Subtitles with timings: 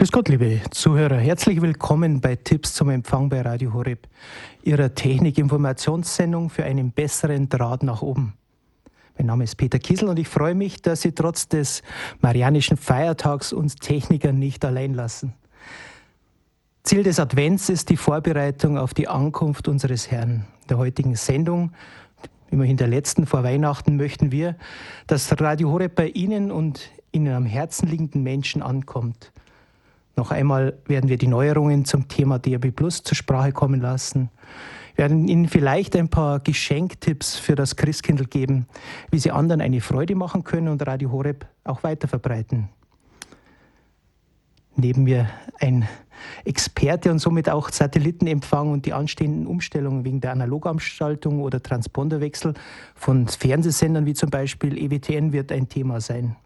[0.00, 1.18] Grüß Gott, liebe Zuhörer.
[1.18, 4.08] Herzlich willkommen bei Tipps zum Empfang bei Radio Horeb,
[4.62, 8.32] Ihrer Technik-Informationssendung für einen besseren Draht nach oben.
[9.18, 11.82] Mein Name ist Peter Kiesel und ich freue mich, dass Sie trotz des
[12.22, 15.34] Marianischen Feiertags uns Techniker nicht allein lassen.
[16.82, 20.46] Ziel des Advents ist die Vorbereitung auf die Ankunft unseres Herrn.
[20.62, 21.72] In der heutigen Sendung,
[22.50, 24.56] immerhin der letzten vor Weihnachten, möchten wir,
[25.06, 29.30] dass Radio Horeb bei Ihnen und Ihnen am Herzen liegenden Menschen ankommt.
[30.16, 34.30] Noch einmal werden wir die Neuerungen zum Thema DRB Plus zur Sprache kommen lassen.
[34.96, 38.66] Wir werden Ihnen vielleicht ein paar Geschenktipps für das Christkindl geben,
[39.10, 42.68] wie Sie anderen eine Freude machen können und Radio Horeb auch weiter verbreiten.
[44.76, 45.88] Neben mir ein
[46.44, 52.54] Experte und somit auch Satellitenempfang und die anstehenden Umstellungen wegen der Analogamschaltung oder Transponderwechsel
[52.94, 56.36] von Fernsehsendern wie zum Beispiel EWTN wird ein Thema sein.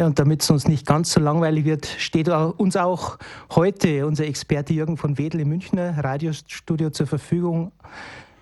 [0.00, 3.18] Ja, und damit es uns nicht ganz so langweilig wird, steht uns auch
[3.54, 7.70] heute unser Experte Jürgen von Wedel im Münchner Radiostudio zur Verfügung.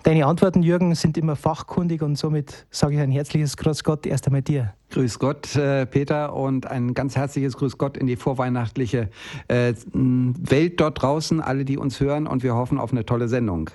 [0.05, 4.29] Deine Antworten, Jürgen, sind immer fachkundig und somit sage ich ein herzliches Grüß Gott erst
[4.29, 4.73] einmal dir.
[4.91, 9.11] Grüß Gott, äh, Peter, und ein ganz herzliches Grüß Gott in die vorweihnachtliche
[9.49, 13.69] äh, Welt dort draußen, alle, die uns hören, und wir hoffen auf eine tolle Sendung.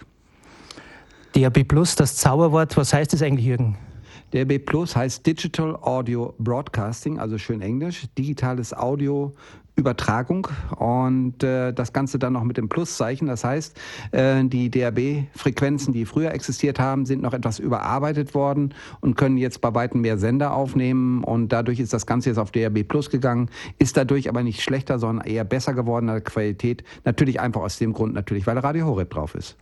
[1.33, 3.77] DAB Plus, das Zauberwort, was heißt das eigentlich, Jürgen?
[4.33, 9.35] DAB Plus heißt Digital Audio Broadcasting, also schön Englisch, digitales Audio
[9.75, 13.27] Übertragung und äh, das Ganze dann noch mit dem Pluszeichen.
[13.27, 13.79] Das heißt,
[14.11, 19.61] äh, die DAB-Frequenzen, die früher existiert haben, sind noch etwas überarbeitet worden und können jetzt
[19.61, 23.49] bei weitem mehr Sender aufnehmen und dadurch ist das Ganze jetzt auf DAB Plus gegangen,
[23.77, 26.83] ist dadurch aber nicht schlechter, sondern eher besser geworden an der Qualität.
[27.03, 29.57] Natürlich einfach aus dem Grund natürlich, weil Radio Horeb drauf ist.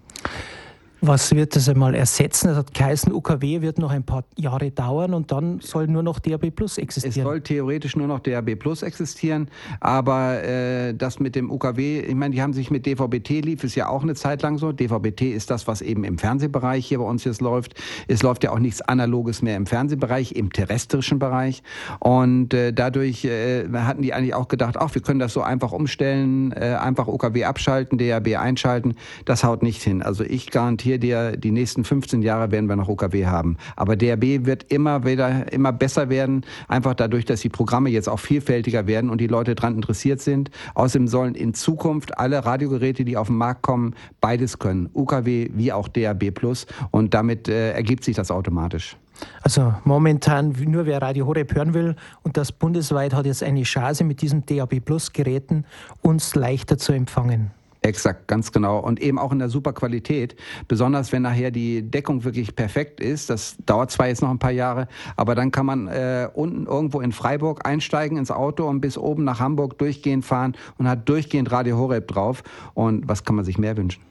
[1.04, 2.50] Was wird das einmal ersetzen?
[2.50, 6.20] Das hat geheißen, UKW wird noch ein paar Jahre dauern und dann soll nur noch
[6.20, 7.14] DAB Plus existieren.
[7.18, 9.50] Es soll theoretisch nur noch DAB Plus existieren,
[9.80, 13.74] aber äh, das mit dem UKW, ich meine, die haben sich mit DVB-T lief, ist
[13.74, 14.72] ja auch eine Zeit lang so.
[14.72, 17.74] DVB-T ist das, was eben im Fernsehbereich hier bei uns jetzt läuft.
[18.08, 21.64] Es läuft ja auch nichts Analoges mehr im Fernsehbereich, im terrestrischen Bereich.
[22.00, 25.72] Und äh, dadurch äh, hatten die eigentlich auch gedacht, ach, wir können das so einfach
[25.72, 28.94] umstellen, äh, einfach UKW abschalten, DAB einschalten.
[29.26, 30.04] Das haut nicht hin.
[30.04, 33.58] Also ich garantiere hier dir, die nächsten 15 Jahre werden wir noch OKW haben.
[33.76, 38.20] Aber DRB wird immer wieder, immer besser werden, einfach dadurch, dass die Programme jetzt auch
[38.20, 40.52] vielfältiger werden und die Leute daran interessiert sind.
[40.76, 44.90] Außerdem sollen in Zukunft alle Radiogeräte, die auf den Markt kommen, beides können.
[44.94, 46.66] UKW wie auch DRB Plus.
[46.92, 48.98] Und damit äh, ergibt sich das automatisch.
[49.44, 54.04] Also momentan nur wer Radio Horeb hören will und das bundesweit hat jetzt eine Chance
[54.04, 55.66] mit diesen DAB Plus Geräten
[56.02, 57.52] uns leichter zu empfangen.
[57.84, 58.78] Exakt, ganz genau.
[58.78, 60.36] Und eben auch in der super Qualität.
[60.68, 63.32] Besonders wenn nachher die Deckung wirklich perfekt ist.
[63.32, 67.02] Das dauert zwar jetzt noch ein paar Jahre, aber dann kann man äh, unten irgendwo
[67.02, 71.52] in Freiburg einsteigen ins Auto und bis oben nach Hamburg durchgehend fahren und hat durchgehend
[71.52, 72.44] Radio Horeb drauf.
[72.76, 74.04] Und was kann man sich mehr wünschen?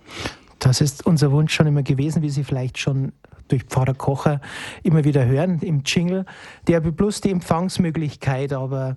[0.59, 3.13] Das ist unser Wunsch schon immer gewesen, wie Sie vielleicht schon
[3.47, 4.41] durch Pfarrer Kocher
[4.83, 6.25] immer wieder hören im Jingle.
[6.67, 8.97] Der Plus die Empfangsmöglichkeit, aber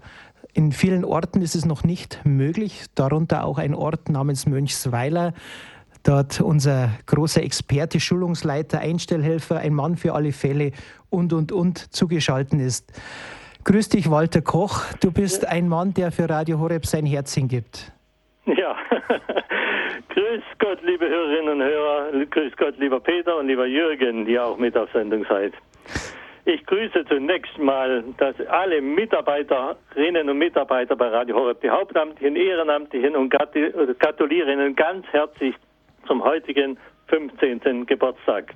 [0.53, 5.33] in vielen Orten ist es noch nicht möglich, darunter auch ein Ort namens Mönchsweiler.
[6.03, 10.71] Dort unser großer Experte, Schulungsleiter, Einstellhelfer, ein Mann für alle Fälle
[11.09, 12.91] und, und, und zugeschalten ist.
[13.63, 14.83] Grüß dich, Walter Koch.
[14.99, 17.93] Du bist ein Mann, der für Radio Horeb sein Herz hingibt.
[18.45, 18.75] Ja,
[20.09, 22.25] grüß Gott, liebe Hörerinnen und Hörer.
[22.25, 25.53] Grüß Gott, lieber Peter und lieber Jürgen, die auch mit auf Sendung seid.
[26.45, 33.15] Ich grüße zunächst mal dass alle Mitarbeiterinnen und Mitarbeiter bei Radio Horeb, die Hauptamtlichen, Ehrenamtlichen
[33.15, 35.55] und gratuliere Ihnen ganz herzlich
[36.05, 36.77] zum heutigen
[37.07, 37.85] 15.
[37.85, 38.53] Geburtstag.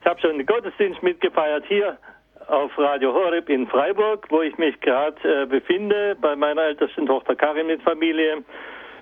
[0.00, 1.98] Ich habe schon den Gottesdienst mitgefeiert hier
[2.46, 7.34] auf Radio Horeb in Freiburg, wo ich mich gerade äh, befinde, bei meiner ältesten Tochter
[7.34, 8.44] Karin mit Familie.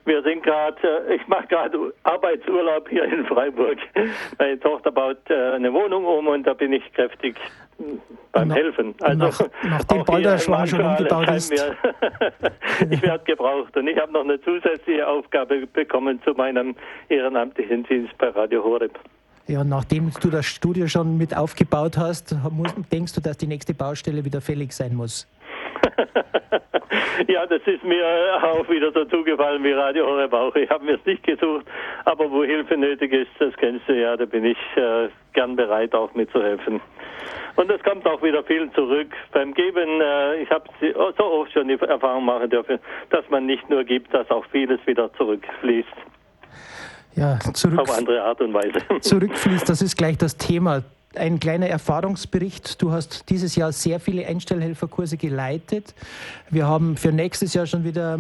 [0.04, 0.76] Wir sind gerade,
[1.08, 3.78] äh, ich mache gerade Arbeitsurlaub hier in Freiburg.
[4.38, 7.36] Meine Tochter baut äh, eine Wohnung um und da bin ich kräftig
[8.32, 8.94] beim nach, Helfen.
[9.00, 11.52] Also nach, nachdem Balderschwang schon umgebaut ist.
[12.90, 16.76] ich werde gebraucht und ich habe noch eine zusätzliche Aufgabe bekommen zu meinem
[17.08, 18.98] ehrenamtlichen Dienst bei Radio Horeb.
[19.46, 22.34] Ja, nachdem du das Studio schon mit aufgebaut hast,
[22.90, 25.26] denkst du, dass die nächste Baustelle wieder fällig sein muss?
[27.28, 28.04] ja, das ist mir
[28.42, 30.54] auch wieder so zugefallen wie Radio Horeb auch.
[30.56, 31.66] Ich habe mir es nicht gesucht,
[32.04, 35.94] aber wo Hilfe nötig ist, das kennst du ja, da bin ich äh, gern bereit,
[35.94, 36.80] auch mitzuhelfen.
[37.56, 39.12] Und es kommt auch wieder viel zurück.
[39.32, 40.64] Beim Geben, äh, ich habe
[41.16, 42.78] so oft schon die Erfahrung machen dürfen,
[43.10, 45.88] dass man nicht nur gibt, dass auch vieles wieder zurückfließt.
[47.16, 48.80] Ja, zurück, auf andere Art und Weise.
[49.00, 50.82] Zurückfließt, das ist gleich das Thema
[51.16, 52.80] ein kleiner Erfahrungsbericht.
[52.82, 55.94] Du hast dieses Jahr sehr viele Einstellhelferkurse geleitet.
[56.50, 58.18] Wir haben für nächstes Jahr schon wieder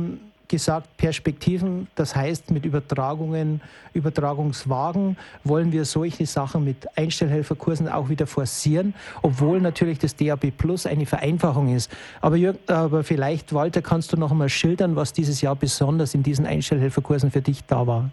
[0.48, 3.60] gesagt, Perspektiven, das heißt mit Übertragungen,
[3.92, 10.86] Übertragungswagen wollen wir solche Sachen mit Einstellhelferkursen auch wieder forcieren, obwohl natürlich das DAB Plus
[10.86, 11.90] eine Vereinfachung ist.
[12.20, 16.22] Aber, Jürgen, aber vielleicht, Walter, kannst du noch einmal schildern, was dieses Jahr besonders in
[16.22, 18.10] diesen Einstellhelferkursen für dich da war?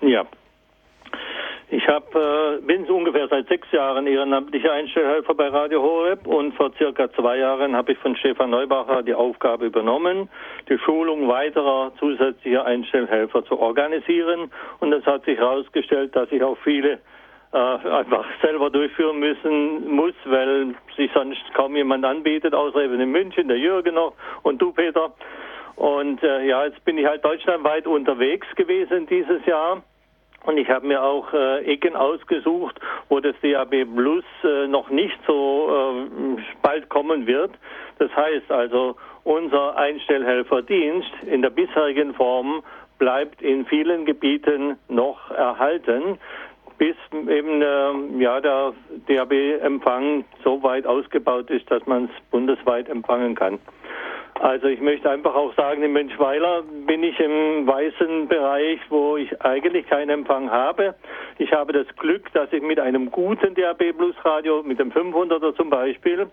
[0.00, 0.24] Ja,
[1.74, 6.70] ich hab, äh, bin ungefähr seit sechs Jahren ehrenamtlicher Einstellhelfer bei Radio Horeb und vor
[6.78, 10.28] circa zwei Jahren habe ich von Stefan Neubacher die Aufgabe übernommen,
[10.68, 14.52] die Schulung weiterer zusätzlicher Einstellhelfer zu organisieren.
[14.78, 17.00] Und es hat sich herausgestellt, dass ich auch viele
[17.52, 23.10] äh, einfach selber durchführen müssen muss, weil sich sonst kaum jemand anbietet, außer eben in
[23.10, 24.12] München, der Jürgen noch
[24.44, 25.12] und du, Peter.
[25.74, 29.82] Und äh, ja, jetzt bin ich halt deutschlandweit unterwegs gewesen dieses Jahr
[30.44, 35.18] und ich habe mir auch äh, Ecken ausgesucht, wo das DAB Plus äh, noch nicht
[35.26, 37.52] so äh, bald kommen wird.
[37.98, 42.62] Das heißt also, unser Einstellhelferdienst in der bisherigen Form
[42.98, 46.18] bleibt in vielen Gebieten noch erhalten,
[46.78, 48.74] bis eben äh, ja, der
[49.08, 53.58] DAB-Empfang so weit ausgebaut ist, dass man es bundesweit empfangen kann.
[54.40, 59.40] Also ich möchte einfach auch sagen, in Menschweiler bin ich im weißen Bereich, wo ich
[59.42, 60.94] eigentlich keinen Empfang habe.
[61.38, 65.54] Ich habe das Glück, dass ich mit einem guten DAB Plus Radio, mit dem 500er
[65.54, 66.26] zum Beispiel,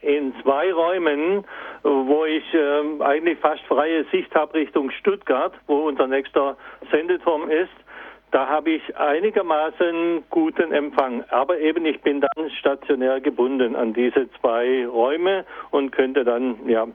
[0.00, 1.44] in zwei Räumen,
[1.82, 6.56] wo ich äh, eigentlich fast freie Sicht habe Richtung Stuttgart, wo unser nächster
[6.92, 7.72] Sendeturm ist.
[8.30, 11.24] Da habe ich einigermaßen guten Empfang.
[11.30, 16.86] Aber eben, ich bin dann stationär gebunden an diese zwei Räume und könnte dann, ja,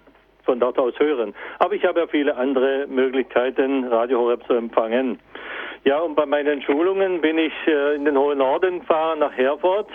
[0.44, 1.34] von dort aus hören.
[1.60, 5.20] Aber ich habe ja viele andere Möglichkeiten, Radio Horeb zu empfangen.
[5.86, 9.90] Ja, und bei meinen Schulungen bin ich äh, in den hohen Norden gefahren, nach Herford.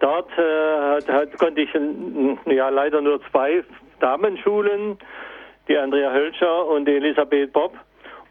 [0.00, 1.70] Dort äh, hat, hat, konnte ich
[2.46, 3.64] ja leider nur zwei
[4.00, 4.98] Damen schulen,
[5.68, 7.72] die Andrea Hölscher und die Elisabeth Bob.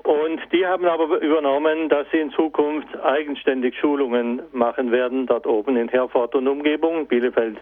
[0.05, 5.77] Und die haben aber übernommen, dass sie in Zukunft eigenständig Schulungen machen werden, dort oben
[5.77, 7.57] in Herford und Umgebung, Bielefeld.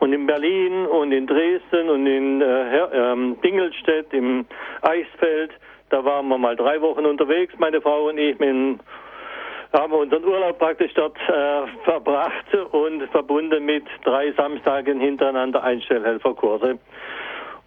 [0.00, 4.46] Und in Berlin und in Dresden und in äh, ähm, Dingelstedt, im
[4.82, 5.52] Eichsfeld,
[5.90, 8.80] da waren wir mal drei Wochen unterwegs, meine Frau und ich, mit,
[9.72, 16.80] haben unseren Urlaub praktisch dort äh, verbracht und verbunden mit drei Samstagen hintereinander Einstellhelferkurse.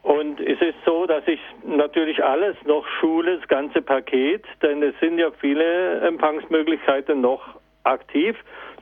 [0.03, 4.95] Und es ist so, dass ich natürlich alles noch schule, das ganze Paket, denn es
[5.00, 7.42] sind ja viele Empfangsmöglichkeiten noch
[7.83, 8.36] aktiv,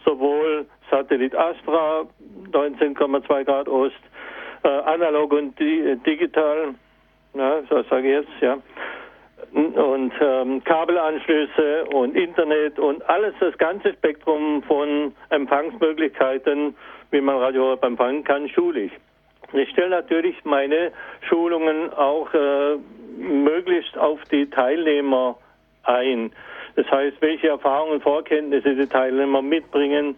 [0.06, 2.06] sowohl Satellit Astra
[2.52, 3.96] 19,2 Grad Ost,
[4.64, 6.74] äh, analog und di digital,
[7.34, 8.58] ja, so sage ich jetzt, ja,
[9.52, 16.76] und ähm, Kabelanschlüsse und Internet und alles, das ganze Spektrum von Empfangsmöglichkeiten,
[17.12, 18.90] wie man Radio empfangen kann, schule
[19.54, 19.70] ich.
[19.70, 20.92] Stelle natürlich meine
[21.22, 22.78] Schulungen auch äh,
[23.18, 25.38] möglichst auf die Teilnehmer
[25.84, 26.32] ein.
[26.76, 30.16] Das heißt, welche Erfahrungen und Vorkenntnisse die Teilnehmer mitbringen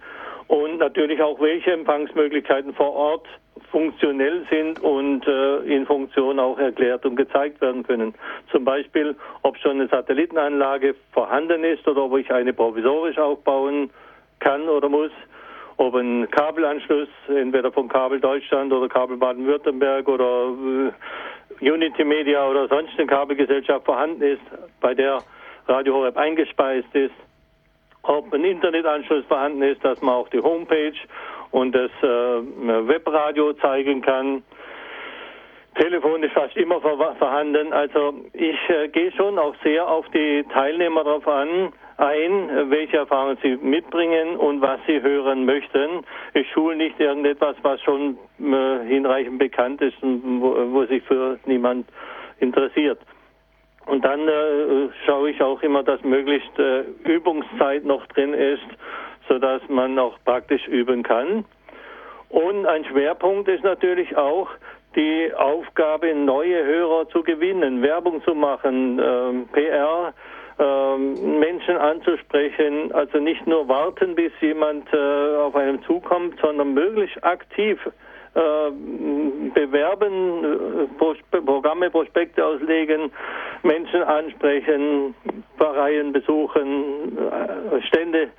[0.48, 3.28] und natürlich auch welche Empfangsmöglichkeiten vor Ort
[3.72, 8.14] funktionell sind und äh, in Funktion auch erklärt und gezeigt werden können.
[8.52, 13.90] Zum Beispiel, ob schon eine Satellitenanlage vorhanden ist oder ob ich eine provisorisch aufbauen
[14.40, 15.12] kann oder muss
[15.82, 20.54] ob ein Kabelanschluss entweder von Kabel Deutschland oder Kabel Baden-Württemberg oder
[21.60, 24.42] äh, Unity Media oder sonst eine Kabelgesellschaft vorhanden ist,
[24.80, 25.24] bei der
[25.68, 27.16] Radio Horeb eingespeist ist,
[28.04, 30.94] ob ein Internetanschluss vorhanden ist, dass man auch die Homepage
[31.50, 32.08] und das äh,
[32.88, 34.44] Webradio zeigen kann.
[35.76, 37.74] Telefon ist fast immer vorhanden.
[37.74, 43.38] Also ich äh, gehe schon auch sehr auf die Teilnehmer darauf an, ein, welche Erfahrungen
[43.44, 46.04] sie mitbringen und was sie hören möchten.
[46.34, 51.40] Ich schule nicht irgendetwas, was schon äh, hinreichend bekannt ist und wo, wo, sich für
[51.46, 51.88] niemand
[52.40, 53.00] interessiert.
[53.86, 58.66] Und dann äh, schaue ich auch immer, dass möglichst äh, Übungszeit noch drin ist,
[59.30, 61.46] sodass man auch praktisch üben kann.
[62.30, 64.50] Und ein Schwerpunkt ist natürlich auch
[64.96, 70.14] die Aufgabe, neue Hörer zu gewinnen, Werbung zu machen, äh, PR
[70.60, 77.24] ähm, Menschen anzusprechen, also nicht nur warten, bis jemand äh, auf einem zukommt, sondern möglichst
[77.24, 77.80] aktiv
[78.34, 78.72] äh,
[79.54, 83.12] bewerben, äh, Programme, Prospekte auslegen,
[83.64, 85.16] Menschen ansprechen,
[85.58, 87.18] Pfarreien besuchen,
[87.88, 88.30] Stände,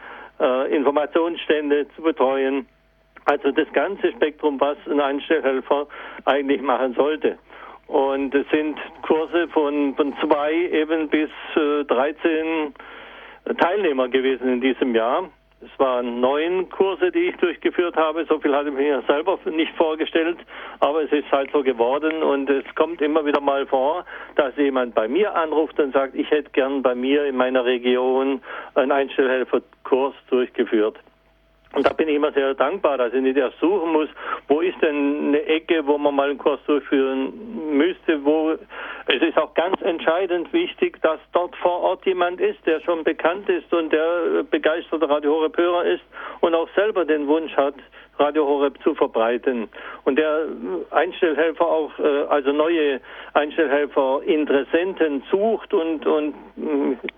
[0.71, 2.66] Informationsstände zu betreuen.
[3.26, 5.87] Also das ganze Spektrum, was ein Einstellhelfer
[6.25, 7.38] eigentlich machen sollte.
[7.86, 12.74] Und es sind Kurse von, von zwei eben bis äh, 13
[13.58, 15.28] Teilnehmer gewesen in diesem Jahr.
[15.60, 18.24] Es waren neun Kurse, die ich durchgeführt habe.
[18.28, 20.38] So viel hatte ich mir selber nicht vorgestellt,
[20.80, 24.94] aber es ist halt so geworden und es kommt immer wieder mal vor, dass jemand
[24.94, 28.40] bei mir anruft und sagt, ich hätte gern bei mir in meiner Region
[28.74, 30.98] einen Einstellhelferkurs durchgeführt.
[31.75, 34.09] Und da bin ich immer sehr dankbar, dass ich nicht erst suchen muss,
[34.49, 37.33] wo ist denn eine Ecke, wo man mal einen Kurs durchführen
[37.76, 38.57] müsste, wo
[39.07, 43.49] es ist auch ganz entscheidend wichtig, dass dort vor Ort jemand ist, der schon bekannt
[43.49, 46.02] ist und der begeisterter Radio Horeb Hörer ist
[46.41, 47.75] und auch selber den Wunsch hat,
[48.19, 49.69] Radio Horeb zu verbreiten.
[50.04, 50.47] Und der
[50.90, 53.00] Einstellhelfer auch, äh, also neue
[53.35, 56.35] Einstellhelfer Interessenten sucht und, und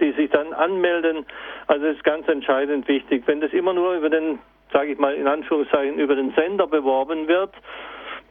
[0.00, 1.26] die sich dann anmelden.
[1.66, 3.24] Also ist ganz entscheidend wichtig.
[3.26, 4.38] Wenn das immer nur über den,
[4.72, 7.52] sage ich mal in Anführungszeichen, über den Sender beworben wird,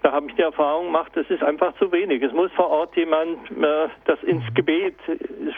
[0.04, 2.22] da habe ich die Erfahrung gemacht, das ist einfach zu wenig.
[2.22, 4.96] Es muss vor Ort jemand äh, das ins Gebet,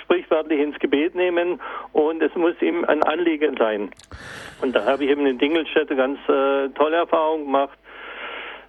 [0.03, 1.59] sprichwörtlich ins Gebet nehmen
[1.93, 3.89] und es muss ihm ein Anliegen sein.
[4.61, 7.77] Und da habe ich eben in Dingelstädte ganz äh, tolle Erfahrungen gemacht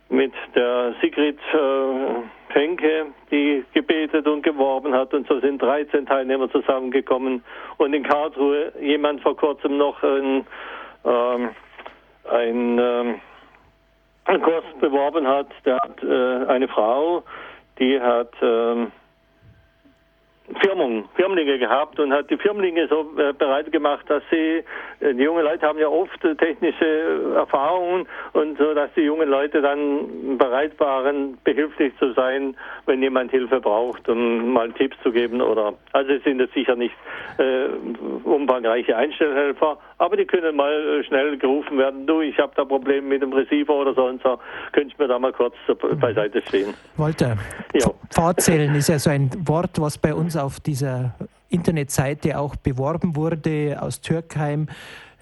[0.09, 5.13] mit der Sigrid äh, Henke, die gebetet und geworben hat.
[5.13, 7.45] Und so sind 13 Teilnehmer zusammengekommen.
[7.77, 10.47] Und in Karlsruhe jemand vor kurzem noch ein,
[11.05, 11.51] ähm,
[12.31, 13.21] ein ähm,
[14.43, 17.23] Kurs beworben hat, der hat äh, eine Frau,
[17.79, 18.93] die hat ähm,
[20.61, 24.63] Firmung, Firmlinge gehabt und hat die Firmlinge so äh, bereit gemacht, dass sie,
[25.01, 29.61] äh, die jungen Leute haben ja oft technische Erfahrungen und so, dass die jungen Leute
[29.61, 35.43] dann bereit waren, behilflich zu sein, wenn jemand Hilfe braucht, um mal Tipps zu geben
[35.43, 36.95] oder, also es sind jetzt sicher nicht
[37.39, 37.67] äh,
[38.25, 43.09] umfangreiche Einstellhelfer, aber die können mal äh, schnell gerufen werden, du, ich habe da Probleme
[43.09, 44.39] mit dem Receiver oder so und so,
[44.73, 45.55] könntest du mir da mal kurz
[46.01, 46.73] beiseite stehen.
[46.97, 47.37] Walter,
[47.75, 47.91] ja.
[48.11, 51.15] Pfarrzählen ist ja so ein Wort, was bei uns auf dieser
[51.49, 54.69] Internetseite auch beworben wurde aus Türkheim.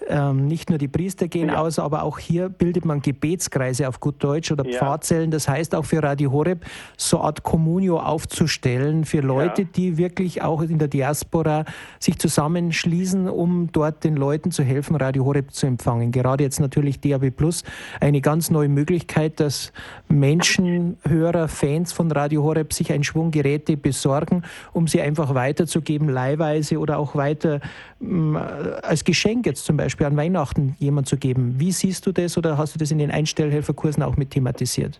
[0.07, 1.57] Ähm, nicht nur die Priester gehen ja.
[1.57, 4.77] aus, aber auch hier bildet man Gebetskreise auf gut Deutsch oder ja.
[4.77, 5.31] Pfarrzellen.
[5.31, 6.63] Das heißt auch für Radio Horeb
[6.95, 9.67] so eine Art Communio aufzustellen für Leute, ja.
[9.75, 11.65] die wirklich auch in der Diaspora
[11.99, 16.11] sich zusammenschließen, um dort den Leuten zu helfen, Radio Horeb zu empfangen.
[16.11, 17.63] Gerade jetzt natürlich DAB Plus
[17.99, 19.73] eine ganz neue Möglichkeit, dass
[20.07, 26.09] Menschen, Hörer, Fans von Radio Horeb sich ein Schwung Geräte besorgen, um sie einfach weiterzugeben,
[26.09, 27.59] leihweise oder auch weiter
[27.99, 28.37] mm,
[28.83, 31.55] als Geschenk jetzt zum Beispiel Beispiel an Weihnachten jemand zu geben.
[31.57, 34.99] Wie siehst du das oder hast du das in den Einstellhelferkursen auch mit thematisiert?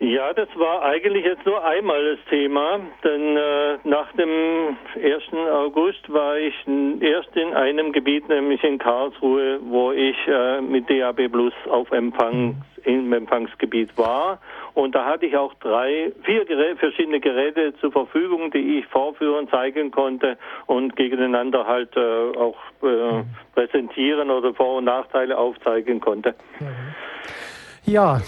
[0.00, 5.32] Ja, das war eigentlich jetzt nur einmal das Thema, denn äh, nach dem 1.
[5.52, 6.54] August war ich
[7.00, 12.34] erst in einem Gebiet, nämlich in Karlsruhe, wo ich äh, mit DAB Plus auf Empfang
[12.34, 12.62] mhm.
[12.82, 14.40] im Empfangsgebiet war.
[14.74, 19.48] Und da hatte ich auch drei, vier Gerä verschiedene Geräte zur Verfügung, die ich vorführen,
[19.48, 20.36] zeigen konnte
[20.66, 23.24] und gegeneinander halt äh, auch äh, mhm.
[23.54, 26.34] präsentieren oder Vor- und Nachteile aufzeigen konnte.
[27.86, 28.20] Ja,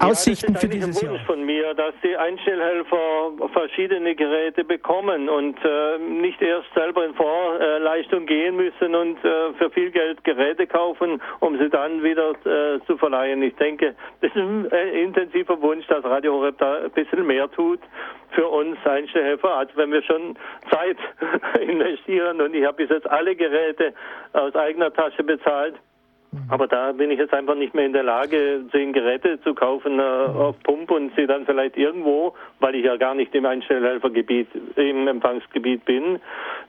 [0.00, 1.18] Aussichten ja, für dieses Jahr?
[1.26, 8.26] von mir, dass die Einstellhelfer verschiedene Geräte bekommen und äh, nicht erst selber in Vorleistung
[8.26, 12.96] gehen müssen und äh, für viel Geld Geräte kaufen, um sie dann wieder äh, zu
[12.96, 13.42] verleihen.
[13.42, 17.50] Ich denke, das ist ein äh, intensiver Wunsch, dass Radio Horeb da ein bisschen mehr
[17.52, 17.80] tut
[18.30, 20.36] für uns Einstellhelfer, als wenn wir schon
[20.70, 20.98] Zeit
[21.60, 22.40] investieren.
[22.40, 23.94] Und ich habe bis jetzt alle Geräte
[24.32, 25.76] aus eigener Tasche bezahlt.
[26.34, 26.50] Mhm.
[26.50, 29.98] Aber da bin ich jetzt einfach nicht mehr in der Lage, zehn Geräte zu kaufen
[29.98, 30.36] äh, mhm.
[30.36, 35.08] auf Pump und sie dann vielleicht irgendwo, weil ich ja gar nicht im Einstellhelfergebiet, im
[35.08, 36.20] Empfangsgebiet bin,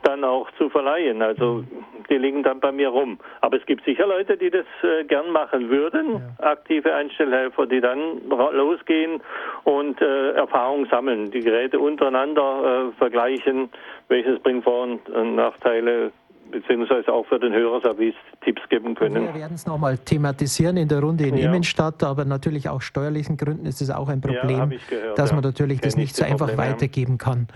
[0.04, 1.22] dann auch zu verleihen.
[1.22, 2.06] Also mhm.
[2.10, 3.20] die liegen dann bei mir rum.
[3.42, 6.52] Aber es gibt sicher Leute, die das äh, gern machen würden, ja.
[6.52, 9.22] aktive Einstellhelfer, die dann losgehen
[9.64, 13.70] und äh, Erfahrung sammeln, die Geräte untereinander äh, vergleichen,
[14.08, 16.12] welches bringt Vor- und Nachteile
[16.56, 19.26] beziehungsweise auch für den Hörerservice Tipps geben können.
[19.26, 21.48] Wir werden es nochmal thematisieren in der Runde in ja.
[21.48, 25.44] Immenstadt, aber natürlich aus steuerlichen Gründen ist es auch ein Problem, ja, gehört, dass man
[25.44, 27.48] natürlich das nicht so einfach Probleme weitergeben kann.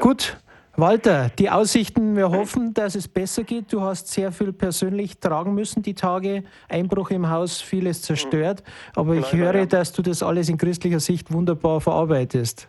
[0.00, 0.38] Gut.
[0.76, 3.72] Walter, die Aussichten, wir hoffen, dass es besser geht.
[3.72, 6.44] Du hast sehr viel persönlich tragen müssen, die Tage.
[6.68, 8.62] Einbruch im Haus, vieles zerstört.
[8.94, 12.68] Aber ich höre, dass du das alles in christlicher Sicht wunderbar verarbeitest.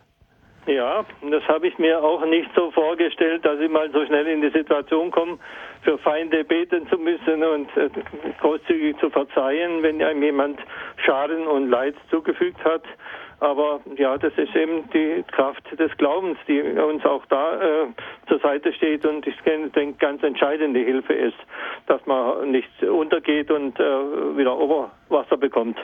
[0.66, 4.40] Ja, das habe ich mir auch nicht so vorgestellt, dass ich mal so schnell in
[4.42, 5.38] die Situation komme,
[5.82, 7.88] für Feinde beten zu müssen und äh,
[8.40, 10.60] großzügig zu verzeihen, wenn einem jemand
[11.04, 12.82] Schaden und Leid zugefügt hat.
[13.40, 17.86] Aber ja, das ist eben die Kraft des Glaubens, die uns auch da äh,
[18.28, 21.38] zur Seite steht und ich denke, ganz entscheidende Hilfe ist,
[21.86, 25.78] dass man nicht untergeht und äh, wieder Oberwasser bekommt.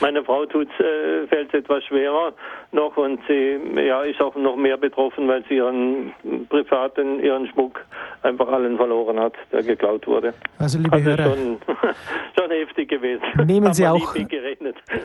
[0.00, 2.32] Meine Frau tut, äh, fällt etwas schwerer
[2.72, 6.12] noch und sie ja, ist auch noch mehr betroffen, weil sie ihren
[6.48, 7.80] privaten, ihren Schmuck
[8.22, 10.34] einfach allen verloren hat, der geklaut wurde.
[10.58, 11.58] Also liebe also Hörer, schon,
[12.38, 13.22] schon heftig gewesen.
[13.46, 14.14] Nehmen Sie, auch,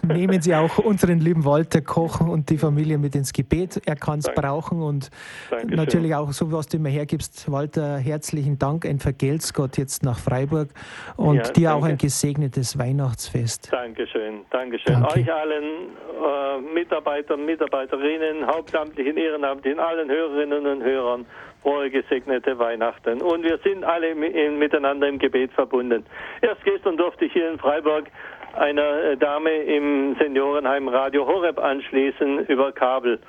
[0.03, 3.81] nehmen Sie auch unseren lieben Walter Koch und die Familie mit ins Gebet.
[3.85, 5.09] Er kann es brauchen und
[5.49, 5.77] Dankeschön.
[5.77, 7.49] natürlich auch so, was du immer hergibst.
[7.51, 8.85] Walter, herzlichen Dank.
[8.85, 10.69] Ein Vergelt's Gott jetzt nach Freiburg
[11.15, 13.71] und ja, dir auch ein gesegnetes Weihnachtsfest.
[13.71, 14.41] Dankeschön,
[14.73, 15.03] Dankeschön.
[15.03, 15.19] Danke.
[15.19, 21.25] Euch allen äh, Mitarbeitern, Mitarbeiterinnen, Hauptamtlichen, Ehrenamtlichen, allen Hörerinnen und Hörern
[21.61, 23.21] frohe gesegnete Weihnachten.
[23.21, 26.05] Und wir sind alle in, miteinander im Gebet verbunden.
[26.41, 28.05] Erst gestern durfte ich hier in Freiburg
[28.53, 33.19] einer äh, Dame im Seniorenheim Radio Horeb anschließen über Kabel.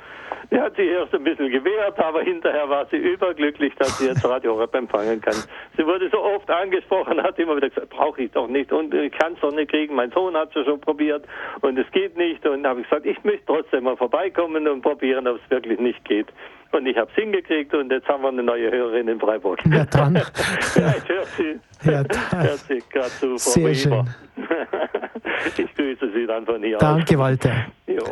[0.51, 4.25] Sie hat sich erst ein bisschen gewehrt, aber hinterher war sie überglücklich, dass sie jetzt
[4.25, 5.37] Radio Horeb empfangen kann.
[5.77, 9.13] Sie wurde so oft angesprochen, hat immer wieder gesagt, brauche ich doch nicht und ich
[9.13, 9.95] kann es doch nicht kriegen.
[9.95, 11.27] Mein Sohn hat es schon probiert
[11.61, 12.45] und es geht nicht.
[12.47, 16.05] Und habe ich gesagt, ich möchte trotzdem mal vorbeikommen und probieren, ob es wirklich nicht
[16.05, 16.29] geht.
[16.73, 19.61] Und ich habe es hingekriegt und jetzt haben wir eine neue Hörerin in Freiburg.
[19.71, 20.17] Ja, dann.
[20.61, 22.03] Vielleicht hört sie, ja,
[22.37, 24.11] hört sie gerade zu, Frau Sehr schön.
[25.57, 27.21] ich grüße Sie dann von hier Danke, aus.
[27.21, 27.67] Walter.
[27.87, 28.03] Jo.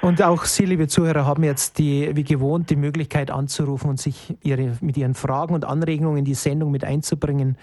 [0.00, 4.36] Und auch Sie, liebe Zuhörer, haben jetzt die, wie gewohnt die Möglichkeit anzurufen und sich
[4.42, 7.58] ihre, mit Ihren Fragen und Anregungen in die Sendung mit einzubringen.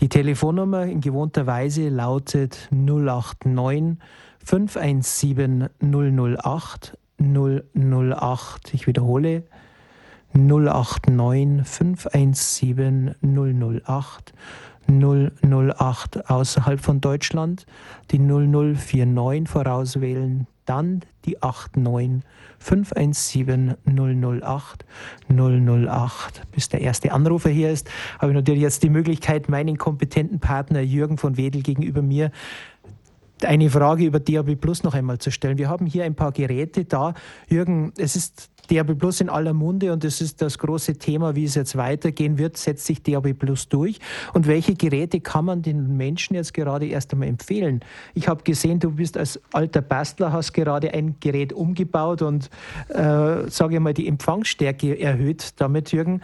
[0.00, 3.96] Die Telefonnummer in gewohnter Weise lautet 089
[4.44, 8.74] 517 008 008.
[8.74, 9.42] Ich wiederhole
[10.32, 14.32] 089 517 008
[14.88, 17.66] 008 außerhalb von Deutschland,
[18.10, 22.22] die 0049 vorauswählen, dann die 89
[22.58, 24.84] 517 008
[25.28, 26.42] 008.
[26.52, 30.80] Bis der erste Anrufer hier ist, habe ich natürlich jetzt die Möglichkeit, meinen kompetenten Partner
[30.80, 32.30] Jürgen von Wedel gegenüber mir
[33.44, 35.58] eine Frage über DAB Plus noch einmal zu stellen.
[35.58, 37.14] Wir haben hier ein paar Geräte da.
[37.48, 41.44] Jürgen, es ist DAB Plus in aller Munde und es ist das große Thema, wie
[41.44, 42.56] es jetzt weitergehen wird.
[42.56, 43.98] Setzt sich DAB Plus durch?
[44.34, 47.80] Und welche Geräte kann man den Menschen jetzt gerade erst einmal empfehlen?
[48.14, 52.50] Ich habe gesehen, du bist als alter Bastler, hast gerade ein Gerät umgebaut und,
[52.88, 56.20] äh, sage ich mal, die Empfangsstärke erhöht damit, Jürgen.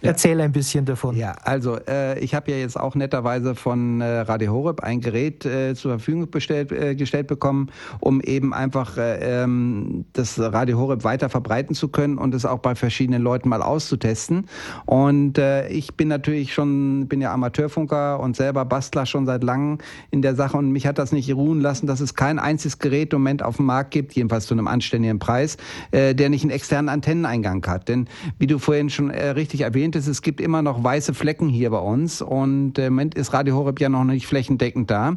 [0.00, 1.16] Erzähl ein bisschen davon.
[1.16, 5.44] Ja, also äh, ich habe ja jetzt auch netterweise von äh, Radio Horeb ein Gerät
[5.44, 11.02] äh, zur Verfügung bestellt, äh, gestellt bekommen, um eben einfach äh, ähm, das Radio Horeb
[11.02, 14.46] weiter verbreiten zu können und es auch bei verschiedenen Leuten mal auszutesten.
[14.86, 19.78] Und äh, ich bin natürlich schon, bin ja Amateurfunker und selber Bastler schon seit langem
[20.10, 23.12] in der Sache und mich hat das nicht ruhen lassen, dass es kein einziges Gerät
[23.12, 25.56] im Moment auf dem Markt gibt, jedenfalls zu einem anständigen Preis,
[25.92, 27.88] der nicht einen externen Antenneneingang hat.
[27.88, 28.08] Denn
[28.38, 31.78] wie du vorhin schon richtig erwähnt erwähnt es gibt immer noch weiße Flecken hier bei
[31.78, 35.16] uns und im Moment ist Radio Horeb ja noch nicht flächendeckend da.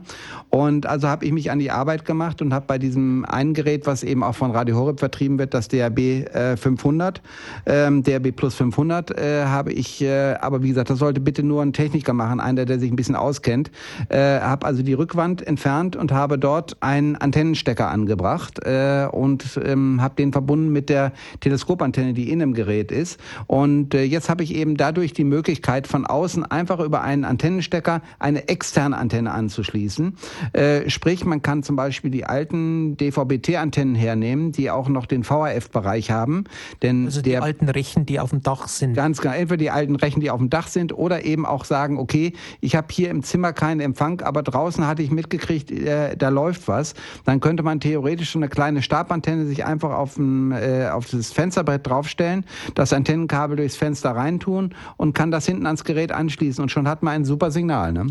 [0.50, 3.86] Und also habe ich mich an die Arbeit gemacht und habe bei diesem einen Gerät,
[3.86, 7.22] was eben auch von Radio Horeb vertrieben wird, das DAB äh, 500,
[7.66, 11.62] ähm, DAB Plus 500, äh, habe ich, äh, aber wie gesagt, das sollte bitte nur
[11.62, 13.72] ein Techniker machen, einer, der sich ein bisschen auskennt.
[14.10, 20.02] Äh, habe also die Rückwand entfernt und habe dort einen Antennenstecker angebracht äh, und ähm,
[20.02, 23.20] habe den verbunden mit der Teleskopantenne, die in dem Gerät ist.
[23.48, 27.26] Und äh, jetzt habe ich eben eben dadurch die Möglichkeit, von außen einfach über einen
[27.26, 30.16] Antennenstecker eine externe Antenne anzuschließen.
[30.54, 36.12] Äh, sprich, man kann zum Beispiel die alten DVB-T-Antennen hernehmen, die auch noch den VHF-Bereich
[36.12, 36.46] haben.
[36.84, 38.94] Denn also die der, alten Rechen, die auf dem Dach sind.
[38.94, 41.98] Ganz genau, entweder die alten Rechen, die auf dem Dach sind, oder eben auch sagen,
[41.98, 46.30] okay, ich habe hier im Zimmer keinen Empfang, aber draußen hatte ich mitgekriegt, äh, da
[46.30, 46.94] läuft was.
[47.26, 51.32] Dann könnte man theoretisch schon eine kleine Stabantenne sich einfach auf, ein, äh, auf das
[51.32, 52.46] Fensterbrett draufstellen,
[52.76, 56.88] das Antennenkabel durchs Fenster reintun tun und kann das hinten ans Gerät anschließen und schon
[56.88, 57.94] hat man ein super Signal.
[57.94, 58.08] Ne?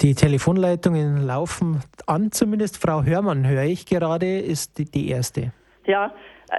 [0.00, 5.52] Die Telefonleitungen laufen an, zumindest Frau Hörmann höre ich gerade, ist die, die erste.
[5.86, 6.12] Ja,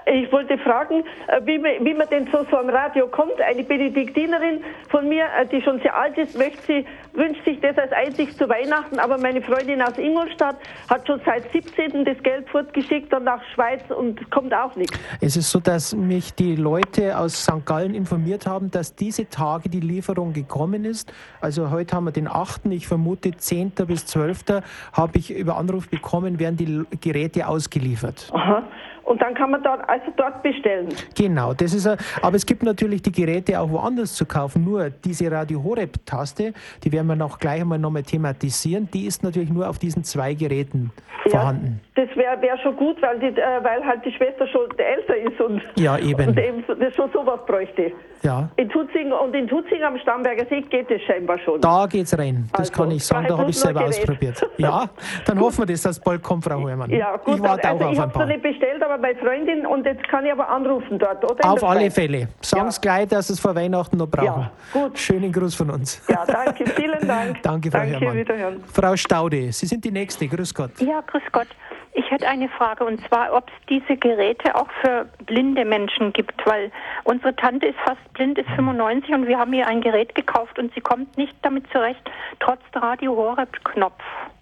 [0.06, 3.40] ich wollte fragen, äh, wie man, wie man denn so, so am Radio kommt.
[3.40, 7.78] Eine Benediktinerin von mir, äh, die schon sehr alt ist, möchte sie, wünscht sich das
[7.78, 10.56] als einzig zu Weihnachten, aber meine Freundin aus Ingolstadt
[10.90, 12.06] hat schon seit 17.
[12.06, 14.98] das Geld fortgeschickt und nach Schweiz und kommt auch nichts.
[15.22, 17.64] Es ist so, dass mich die Leute aus St.
[17.66, 21.14] Gallen informiert haben, dass diese Tage die Lieferung gekommen ist.
[21.40, 23.74] Also heute haben wir den 8., ich vermute 10.
[23.86, 24.64] bis 12.
[24.92, 28.32] habe ich über Anruf bekommen, werden die Geräte ausgeliefert.
[28.34, 28.64] Aha.
[29.04, 30.88] Und dann kann man dort, also dort bestellen.
[31.16, 31.88] Genau, das ist,
[32.22, 34.64] aber es gibt natürlich die Geräte auch woanders zu kaufen.
[34.64, 39.24] Nur diese Radio Horeb Taste, die werden wir noch gleich einmal nochmal thematisieren, die ist
[39.24, 40.92] natürlich nur auf diesen zwei Geräten
[41.26, 41.32] ja.
[41.32, 41.82] vorhanden.
[41.96, 45.40] das wäre wär schon gut, weil, die, äh, weil halt die Schwester schon älter ist
[45.40, 46.30] und, ja, eben.
[46.30, 47.92] und eben das schon sowas bräuchte.
[48.24, 48.50] Ja.
[48.56, 51.60] In Tutzing und in Tutzing am Starnberger See geht es scheinbar schon.
[51.60, 54.50] Da geht's rein, das Also, kann ich sagen, da habe ich selber ausprobiert.
[54.58, 54.90] Ja,
[55.26, 56.90] dann hoffen wir, dass das bald kommt, Frau Hohemann.
[56.90, 58.26] Ja, gut, ich warte also auch ich auf ein habe es noch paar.
[58.28, 61.50] nicht bestellt, aber meine Freundin und jetzt kann ich aber anrufen dort, oder?
[61.52, 61.94] Auf alle Schweiz.
[61.96, 62.28] Fälle.
[62.42, 62.82] Sagen Sie Ja.
[62.82, 64.50] gleich, dass Sie es vor Weihnachten noch brauchen.
[64.74, 64.98] Ja, gut.
[64.98, 66.02] Schönen Gruß von uns.
[66.10, 67.42] Ja, danke, vielen Dank.
[67.44, 68.18] Danke, Frau danke, Herrmann.
[68.18, 68.64] wiederhören.
[68.72, 70.28] Frau Staude, Sie sind die Nächste.
[70.28, 70.72] Grüß Gott.
[70.80, 71.48] Ja, grüß Gott.
[71.96, 76.44] Ich hätte eine Frage und zwar, ob es diese Geräte auch für blinde Menschen gibt,
[76.46, 76.72] weil
[77.04, 80.74] unsere Tante ist fast blind, ist 95 und wir haben ihr ein Gerät gekauft und
[80.74, 82.02] sie kommt nicht damit zurecht,
[82.40, 84.02] trotz Radio Horeb Knopf.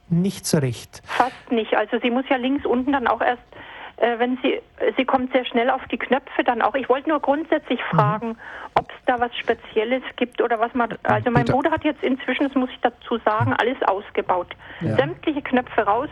[0.10, 1.02] Nicht so recht.
[1.06, 1.74] Fast nicht.
[1.76, 3.44] Also sie muss ja links unten dann auch erst,
[4.02, 4.60] äh, wenn sie,
[4.98, 6.76] sie kommt sehr schnell auf die Knöpfe dann auch.
[6.76, 8.36] Ich wollte nur grundsätzlich fragen,
[8.76, 11.54] ob es da was Spezielles gibt oder was man, also mein bitte.
[11.54, 14.48] Bruder hat jetzt inzwischen, das muss ich dazu sagen, alles ausgebaut.
[14.82, 14.96] Ja.
[14.96, 16.10] Sämtliche Knöpfe raus.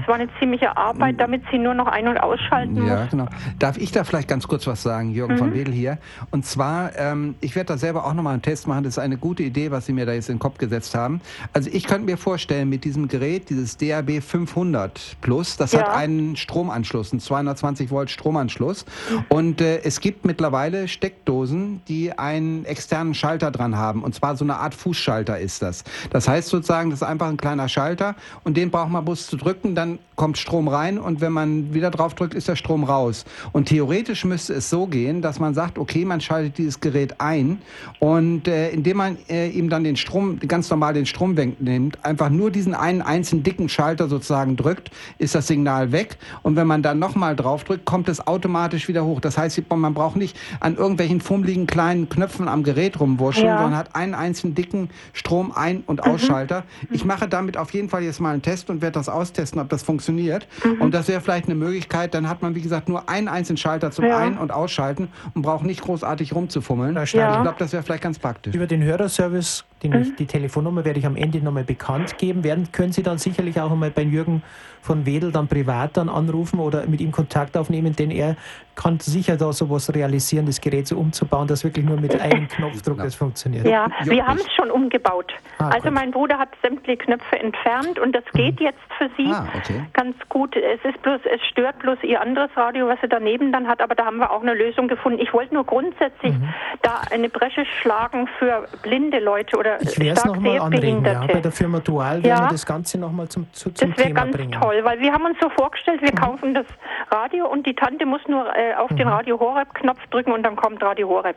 [0.00, 3.10] Es war eine ziemliche Arbeit, damit sie nur noch ein- und ausschalten Ja, muss.
[3.10, 3.26] genau.
[3.58, 5.38] Darf ich da vielleicht ganz kurz was sagen, Jürgen Mhm.
[5.38, 5.98] von Wedel hier?
[6.30, 8.84] Und zwar, ähm, ich werde da selber auch nochmal einen Test machen.
[8.84, 11.20] Das ist eine gute Idee, was Sie mir da jetzt in den Kopf gesetzt haben.
[11.54, 15.94] Also ich könnte mir vorstellen, mit diesem Gerät, dieses DAB 500 Plus, das hat Ja.
[15.94, 18.84] einen Stromanschluss, einen 220 Volt Stromanschluss.
[19.28, 24.02] Und äh, es gibt mittlerweile Steckdosen, die einen externen Schalter dran haben.
[24.02, 25.84] Und zwar so eine Art Fußschalter ist das.
[26.10, 29.36] Das heißt sozusagen, das ist einfach ein kleiner Schalter und den braucht man bloß zu
[29.36, 33.24] drücken, dann kommt Strom rein und wenn man wieder drauf drückt, ist der Strom raus.
[33.52, 37.60] Und theoretisch müsste es so gehen, dass man sagt, okay, man schaltet dieses Gerät ein
[37.98, 42.30] und äh, indem man äh, ihm dann den Strom, ganz normal den Strom wegnimmt, einfach
[42.30, 46.16] nur diesen einen einzelnen dicken Schalter sozusagen drückt, ist das Signal weg.
[46.42, 49.20] Und wenn man dann nochmal drauf drückt, kommt es automatisch wieder hoch.
[49.20, 53.58] Das heißt, man braucht nicht an irgendwelchen fummeligen kleinen Knöpfen am Gerät rumwurscheln, Ja.
[53.58, 56.64] sondern hat einen einzelnen dicken Strom ein- und Ausschalter.
[56.90, 59.68] Ich mache damit auf jeden Fall jetzt mal einen Test und werde das austesten, ob
[59.68, 60.48] das funktioniert.
[60.80, 62.14] Und das wäre vielleicht eine Möglichkeit.
[62.14, 64.16] Dann hat man, wie gesagt, nur einen einzelnen Schalter zum Ja.
[64.18, 66.94] Ein- und Ausschalten und braucht nicht großartig rumzufummeln.
[66.96, 67.02] Ja.
[67.02, 68.54] Ich glaube, das wäre vielleicht ganz praktisch.
[68.54, 70.16] Über den Hörerservice, den Mhm.
[70.16, 72.42] die Telefonnummer werde ich am Ende nochmal bekannt geben.
[72.42, 74.42] Werden, können Sie dann sicherlich auch einmal bei Jürgen
[74.80, 78.36] von Wedel dann privat dann anrufen oder mit ihm Kontakt aufnehmen, denn er
[78.76, 82.98] kann sicher da sowas realisieren, das Gerät so umzubauen, dass wirklich nur mit einem Knopfdruck
[82.98, 83.66] das funktioniert.
[83.66, 85.32] Ja, wir haben es schon umgebaut.
[85.58, 85.92] Ah, also gut.
[85.94, 89.84] mein Bruder hat sämtliche Knöpfe entfernt und das geht jetzt für sie Ah, okay.
[89.92, 90.56] ganz gut.
[90.56, 93.94] Es ist bloß, es stört bloß ihr anderes Radio, was sie daneben dann hat, aber
[93.94, 95.18] da haben wir auch eine Lösung gefunden.
[95.20, 96.48] Ich wollte nur grundsätzlich Mhm.
[96.82, 101.04] da eine Bresche schlagen für blinde Leute oder Ich werde es stark nochmal anregen.
[101.04, 101.26] Ja.
[101.26, 102.44] Bei der Firma Dual werden Ja.
[102.46, 104.52] wir das Ganze nochmal zum, zu, zum Das wäre Thema ganz bringen.
[104.52, 106.06] toll, weil wir haben uns so vorgestellt, Mhm.
[106.06, 106.66] wir kaufen das
[107.10, 110.82] Radio und die Tante muss nur äh, auf den Radio Horeb-Knopf drücken und dann kommt
[110.82, 111.36] Radio Horeb.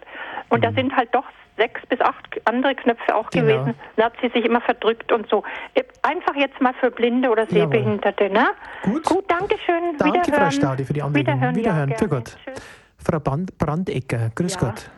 [0.50, 1.26] Und da sind halt doch
[1.58, 3.30] sechs bis acht andere Knöpfe auch Mhm.
[3.32, 3.46] Genau.
[3.63, 3.74] gewesen.
[3.96, 5.44] Da hat sie sich immer verdrückt und so.
[5.74, 7.46] Äh, Einfach jetzt mal für Blinde oder.
[7.48, 8.48] Sehbehinderte, ne?
[8.84, 9.04] Gut.
[9.06, 9.98] Gut, danke schön.
[9.98, 10.52] Danke, Frau Wiederhören.
[10.52, 11.34] Staude, für die Anregung.
[11.34, 11.90] Wiederhören, Wiederhören.
[11.90, 12.08] Ja, Für.
[12.08, 12.38] Gott.
[12.46, 12.62] Tschüss.
[12.98, 14.60] Frau Brandecker, grüß Ja.
[14.62, 14.90] Gott.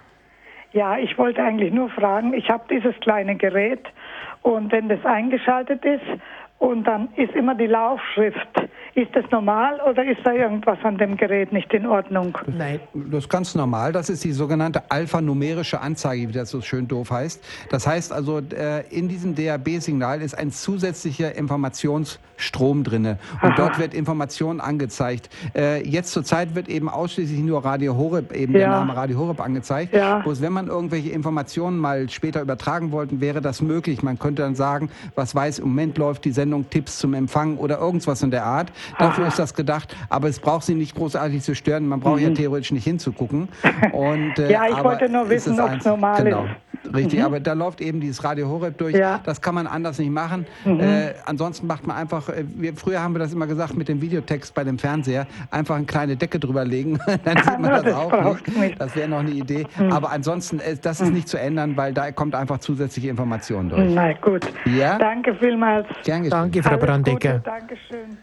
[0.71, 3.87] Ja, ich wollte eigentlich nur fragen, ich habe dieses kleine Gerät
[4.43, 6.03] und wenn das eingeschaltet ist
[6.59, 8.37] und dann ist immer die Laufschrift,
[8.95, 12.37] ist das normal oder ist da irgendwas an dem Gerät nicht in Ordnung?
[12.47, 13.91] Nein, Das ist ganz normal.
[13.93, 17.41] Das ist die sogenannte alphanumerische Anzeige, wie das so schön doof heißt.
[17.69, 23.93] Das heißt also, äh, in diesem DAB-Signal ist ein zusätzlicher Informationsstrom drinne und dort wird
[23.93, 25.29] Information angezeigt.
[25.55, 28.69] Äh, Jetzt zurzeit wird eben ausschließlich nur Radio Horeb, eben der Ja.
[28.71, 29.93] Name Radio Horeb angezeigt.
[29.93, 30.19] Ja.
[30.19, 34.03] Bloß wenn man irgendwelche Informationen mal später übertragen wollten, wäre das möglich.
[34.03, 37.79] Man könnte dann sagen, was weiß, im Moment läuft die Sendung Tipps zum Empfang oder
[37.79, 38.71] irgendwas in der Art.
[38.97, 39.95] Dafür ist das gedacht.
[40.09, 41.87] Aber es braucht sie nicht großartig zu stören.
[41.87, 43.49] Man braucht ja theoretisch nicht hinzugucken.
[43.91, 44.49] Und, äh, Mhm.
[44.51, 46.43] Ja, ich wollte nur wissen, es ob's eins- normal genau.
[46.45, 46.49] ist.
[46.93, 48.95] Richtig, aber da läuft eben dieses Radio Horeb durch.
[48.95, 49.17] Ja.
[49.17, 49.21] Mhm.
[49.25, 50.45] Das kann man anders nicht machen.
[50.65, 54.01] Äh, ansonsten macht man einfach, äh, wir, früher haben wir das immer gesagt mit dem
[54.01, 57.93] Videotext bei dem Fernseher, einfach eine kleine Decke drüber legen, dann sieht man das, Das
[57.95, 58.57] auch nicht.
[58.57, 58.81] nicht.
[58.81, 59.65] Das wäre noch eine Idee.
[59.89, 63.89] Aber ansonsten, äh, das ist nicht zu ändern, weil da kommt einfach zusätzliche Information durch.
[63.93, 64.45] Na gut.
[64.65, 64.97] Ja?
[64.97, 65.87] Danke vielmals.
[66.03, 66.29] Gern geschehen.
[66.31, 67.33] danke, Frau Alles Brandecker.
[67.33, 68.17] Gute, Dankeschön.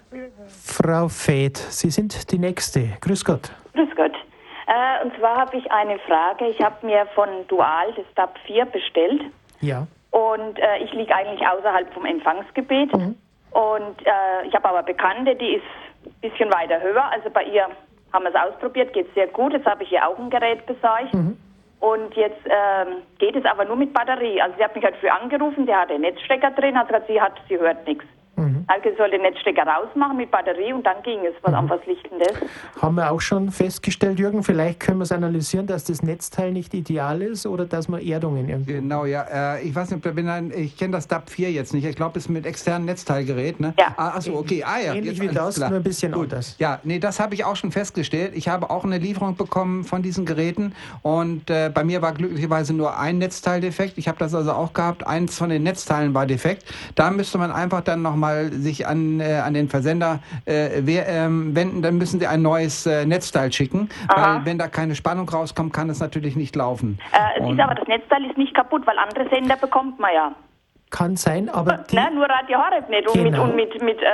[0.48, 2.88] Frau Feth, Sie sind die Nächste.
[3.00, 3.52] Grüß Gott.
[3.74, 4.15] Grüß Gott.
[4.76, 6.46] Äh, und zwar habe ich eine Frage.
[6.48, 9.22] Ich habe mir von Dual das DAB 4 bestellt
[9.60, 9.86] Ja.
[10.10, 12.92] und äh, ich liege eigentlich außerhalb vom Empfangsgebiet.
[12.92, 15.64] Und äh, ich habe aber Bekannte, die ist
[16.04, 17.04] ein bisschen weiter höher.
[17.10, 17.66] Also bei ihr
[18.12, 19.52] haben wir es ausprobiert, geht sehr gut.
[19.54, 21.12] Jetzt habe ich ihr auch ein Gerät besorgt.
[21.80, 24.40] Und jetzt ähm, geht es aber nur mit Batterie.
[24.42, 27.20] Also sie hat mich halt früh angerufen, der hat den Netzstecker drin, hat gesagt, sie
[27.20, 28.04] hat, sie hört nichts.
[28.36, 28.55] Mhm.
[28.68, 31.34] Also ich soll den Netzstecker rausmachen mit Batterie und dann ging es.
[31.42, 31.70] Was, mhm.
[31.70, 32.82] was liegt denn das?
[32.82, 36.74] Haben wir auch schon festgestellt, Jürgen, vielleicht können wir es analysieren, dass das Netzteil nicht
[36.74, 38.74] ideal ist oder dass man Erdungen irgendwie...
[38.74, 39.56] Genau, ja.
[39.56, 40.04] Äh, ich weiß nicht,
[40.56, 41.84] ich kenne das DAP 4 jetzt nicht.
[41.84, 43.74] Ich glaube, es ist mit externen Netzteilgerät, ne?
[43.78, 43.94] Ja.
[43.96, 44.64] Ah, achso, okay.
[44.64, 44.94] Ah, ja.
[44.94, 45.70] Ähnlich wie das, klar.
[45.70, 46.24] nur ein bisschen Gut.
[46.24, 46.56] anders.
[46.58, 48.32] Ja, nee, das habe ich auch schon festgestellt.
[48.34, 52.74] Ich habe auch eine Lieferung bekommen von diesen Geräten und äh, bei mir war glücklicherweise
[52.74, 53.96] nur ein Netzteil defekt.
[53.96, 55.06] Ich habe das also auch gehabt.
[55.06, 56.64] Eins von den Netzteilen war defekt.
[56.94, 61.54] Da müsste man einfach dann nochmal sich an, äh, an den Versender äh, wer, ähm,
[61.54, 61.82] wenden.
[61.82, 63.88] Dann müssen sie ein neues äh, Netzteil schicken.
[64.08, 64.36] Aha.
[64.36, 66.98] Weil wenn da keine Spannung rauskommt, kann es natürlich nicht laufen.
[67.12, 70.32] Äh, ist aber das Netzteil ist nicht kaputt, weil andere Sender bekommt man ja.
[70.90, 71.84] Kann sein, aber.
[71.92, 73.08] Nein, nur Radio Horeb nicht.
[73.08, 73.46] Und genau.
[73.46, 74.06] mit, und mit, mit äh,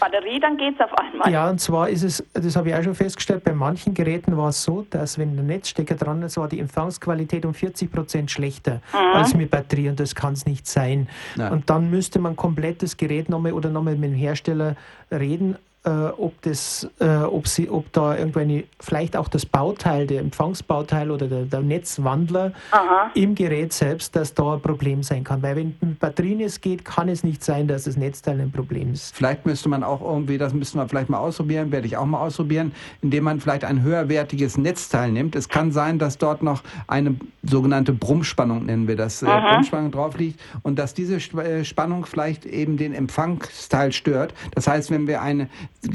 [0.00, 1.30] Batterie, dann geht es auf einmal.
[1.30, 4.50] Ja, und zwar ist es, das habe ich auch schon festgestellt, bei manchen Geräten war
[4.50, 8.80] es so, dass wenn der Netzstecker dran ist, war die Empfangsqualität um 40 Prozent schlechter
[8.92, 8.98] mhm.
[9.14, 11.08] als mit Batterie und das kann es nicht sein.
[11.36, 11.52] Nein.
[11.52, 14.76] Und dann müsste man komplett das Gerät nochmal oder nochmal mit dem Hersteller
[15.10, 20.20] reden, äh, ob, das, äh, ob, sie, ob da irgendeine, vielleicht auch das Bauteil, der
[20.20, 23.10] Empfangsbauteil oder der, der Netzwandler Aha.
[23.14, 25.42] im Gerät selbst, dass da ein Problem sein kann.
[25.42, 28.92] Weil wenn mit Batterien es geht, kann es nicht sein, dass das Netzteil ein Problem
[28.92, 29.14] ist.
[29.14, 32.20] Vielleicht müsste man auch irgendwie, das müsste man vielleicht mal ausprobieren, werde ich auch mal
[32.20, 35.36] ausprobieren, indem man vielleicht ein höherwertiges Netzteil nimmt.
[35.36, 40.18] Es kann sein, dass dort noch eine sogenannte Brummspannung, nennen wir das, äh, Brummspannung drauf
[40.18, 44.34] liegt und dass diese äh, Spannung vielleicht eben den Empfangsteil stört.
[44.54, 45.48] Das heißt, wenn wir eine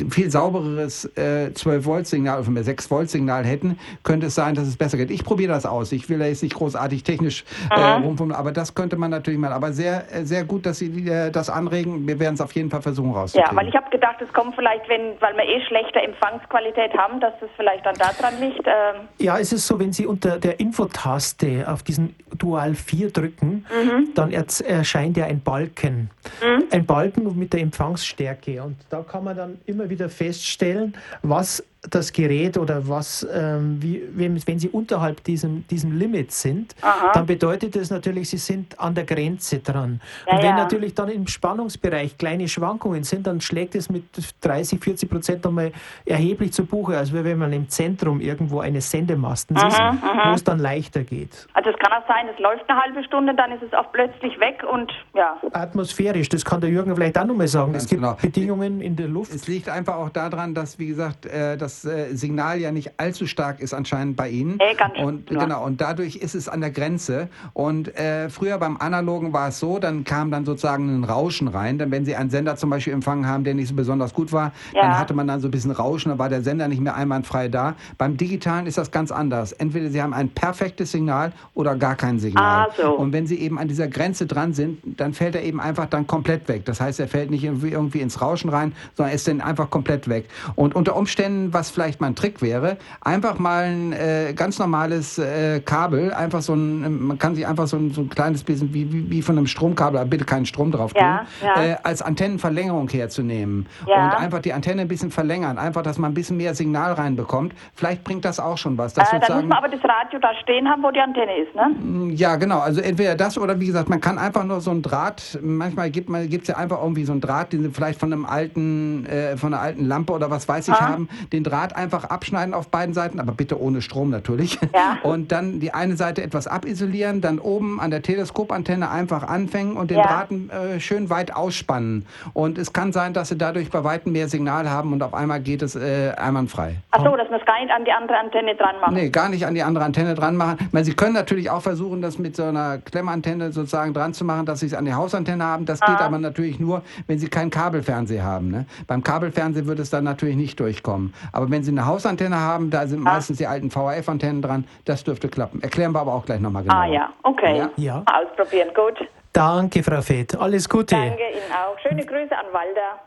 [0.09, 5.12] viel saubereres äh, 12-Volt-Signal oder mehr 6-Volt-Signal hätten, könnte es sein, dass es besser geht.
[5.12, 5.91] Ich probiere das aus.
[5.91, 9.51] Ich will da jetzt nicht großartig technisch äh, rumfummeln, aber das könnte man natürlich mal.
[9.51, 12.07] Aber sehr, äh, sehr gut, dass Sie äh, das anregen.
[12.07, 13.51] Wir werden es auf jeden Fall versuchen rauszukriegen.
[13.51, 17.19] Ja, weil ich habe gedacht, es kommt vielleicht, wenn, weil wir eh schlechte Empfangsqualität haben,
[17.19, 18.65] dass das vielleicht dann daran liegt.
[18.65, 23.65] Ähm ja, es ist so, wenn Sie unter der Infotaste auf diesen Dual 4 drücken,
[23.69, 24.13] mhm.
[24.15, 26.09] dann erscheint ja ein Balken.
[26.41, 26.63] Mhm.
[26.71, 28.63] Ein Balken mit der Empfangsstärke.
[28.63, 34.01] Und da kann man dann immer wieder feststellen, was das Gerät oder was, ähm, wie,
[34.13, 37.11] wenn, sie unterhalb diesem, diesem Limit sind, Aha.
[37.13, 39.99] dann bedeutet das natürlich, sie sind an der Grenze dran.
[40.25, 40.55] Ja, und wenn ja.
[40.55, 44.05] natürlich dann im Spannungsbereich kleine Schwankungen sind, dann schlägt es mit
[44.41, 45.71] 30, 40 Prozent nochmal
[46.05, 50.59] erheblich zu Buche, als wenn man im Zentrum irgendwo eines Sendemastens ist, wo es dann
[50.59, 51.47] leichter geht.
[51.53, 54.39] Also es kann auch sein, es läuft eine halbe Stunde, dann ist es auch plötzlich
[54.39, 55.37] weg und ja.
[55.51, 57.73] Atmosphärisch, das kann der Jürgen vielleicht auch nochmal sagen.
[57.73, 58.15] Ganz es gibt genau.
[58.21, 59.33] Bedingungen in der Luft.
[59.33, 62.91] Es liegt einfach auch daran, dass, wie gesagt, äh, das das äh, Signal ja nicht
[62.97, 64.59] allzu stark ist anscheinend bei Ihnen.
[64.59, 65.39] Äh, ganz und ja.
[65.39, 67.29] genau und dadurch ist es an der Grenze.
[67.53, 71.77] Und äh, früher beim Analogen war es so, dann kam dann sozusagen ein Rauschen rein.
[71.77, 74.51] Denn wenn Sie einen Sender zum Beispiel empfangen haben, der nicht so besonders gut war,
[74.73, 74.81] ja.
[74.81, 77.47] dann hatte man dann so ein bisschen Rauschen, dann war der Sender nicht mehr einwandfrei
[77.47, 77.75] da.
[77.97, 79.51] Beim Digitalen ist das ganz anders.
[79.53, 82.67] Entweder Sie haben ein perfektes Signal oder gar kein Signal.
[82.67, 82.91] Ah, so.
[82.91, 86.07] Und wenn Sie eben an dieser Grenze dran sind, dann fällt er eben einfach dann
[86.07, 86.65] komplett weg.
[86.65, 90.07] Das heißt, er fällt nicht irgendwie, irgendwie ins Rauschen rein, sondern ist dann einfach komplett
[90.07, 90.25] weg.
[90.55, 95.17] Und unter Umständen, was vielleicht mal ein Trick wäre, einfach mal ein äh, ganz normales
[95.17, 98.73] äh, Kabel, einfach so ein, man kann sich einfach so ein, so ein kleines bisschen
[98.73, 101.63] wie, wie, wie von einem Stromkabel, aber bitte keinen Strom drauf tun, ja, ja.
[101.63, 103.67] Äh, als Antennenverlängerung herzunehmen.
[103.88, 104.06] Ja.
[104.06, 107.54] Und einfach die Antenne ein bisschen verlängern, einfach, dass man ein bisschen mehr Signal reinbekommt.
[107.76, 108.93] Vielleicht bringt das auch schon was.
[108.93, 111.56] Dass äh, dann muss man aber das Radio da stehen haben, wo die Antenne ist,
[111.56, 111.69] ne?
[111.69, 112.60] Mm, ja, genau.
[112.60, 116.10] Also entweder das oder wie gesagt, man kann einfach nur so ein Draht, manchmal gibt
[116.10, 119.54] es ja einfach irgendwie so ein Draht, den sie vielleicht von einem alten, äh, von
[119.54, 120.89] einer alten Lampe oder was weiß ich ah.
[120.89, 124.59] haben, den Draht einfach einfach abschneiden auf beiden Seiten, aber bitte ohne Strom natürlich.
[124.73, 124.97] Ja.
[125.03, 129.91] Und dann die eine Seite etwas abisolieren, dann oben an der Teleskopantenne einfach anfangen und
[129.91, 130.03] den ja.
[130.03, 132.05] Drahten äh, schön weit ausspannen.
[132.33, 135.41] Und es kann sein, dass sie dadurch bei weitem mehr Signal haben und auf einmal
[135.41, 136.77] geht es äh, einwandfrei.
[136.91, 138.93] Ach so, dass man es gar nicht an die andere Antenne dran macht.
[138.93, 140.69] Nee, gar nicht an die andere Antenne dran machen.
[140.71, 144.45] meine, sie können natürlich auch versuchen, das mit so einer Klemmantenne sozusagen dran zu machen,
[144.45, 145.65] dass sie es an die Hausantenne haben.
[145.65, 145.85] Das ah.
[145.85, 148.49] geht aber natürlich nur, wenn sie keinen Kabelfernseher haben.
[148.49, 148.65] Ne?
[148.87, 151.13] Beim Kabelfernseher würde es dann natürlich nicht durchkommen.
[151.31, 153.13] Aber wenn sie eine Hausantenne haben, da sind ah.
[153.13, 154.65] meistens die alten VHF-Antennen dran.
[154.86, 155.62] Das dürfte klappen.
[155.62, 156.75] Erklären wir aber auch gleich nochmal genau.
[156.75, 157.58] Ah ja, okay.
[157.58, 157.69] Ja?
[157.77, 158.03] ja.
[158.06, 159.08] Ausprobieren, gut.
[159.34, 160.36] Danke, Frau Feth.
[160.36, 160.95] Alles Gute.
[160.95, 161.77] Danke Ihnen auch.
[161.79, 162.99] Schöne Grüße an Walter.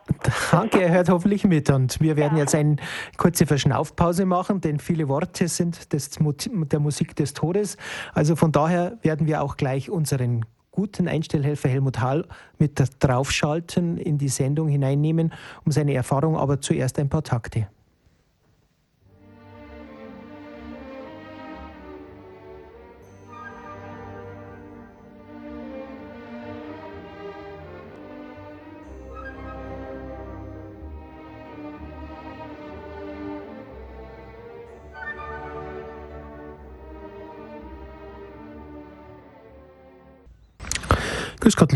[0.51, 1.70] Danke, er hört hoffentlich mit.
[1.70, 2.42] Und wir werden ja.
[2.42, 2.77] jetzt eine
[3.16, 7.77] kurze Verschnaufpause machen, denn viele Worte sind des, der Musik des Todes.
[8.12, 12.27] Also von daher werden wir auch gleich unseren guten Einstellhelfer Helmut Hall
[12.59, 15.33] mit draufschalten, in die Sendung hineinnehmen,
[15.64, 17.68] um seine Erfahrung, aber zuerst ein paar Takte.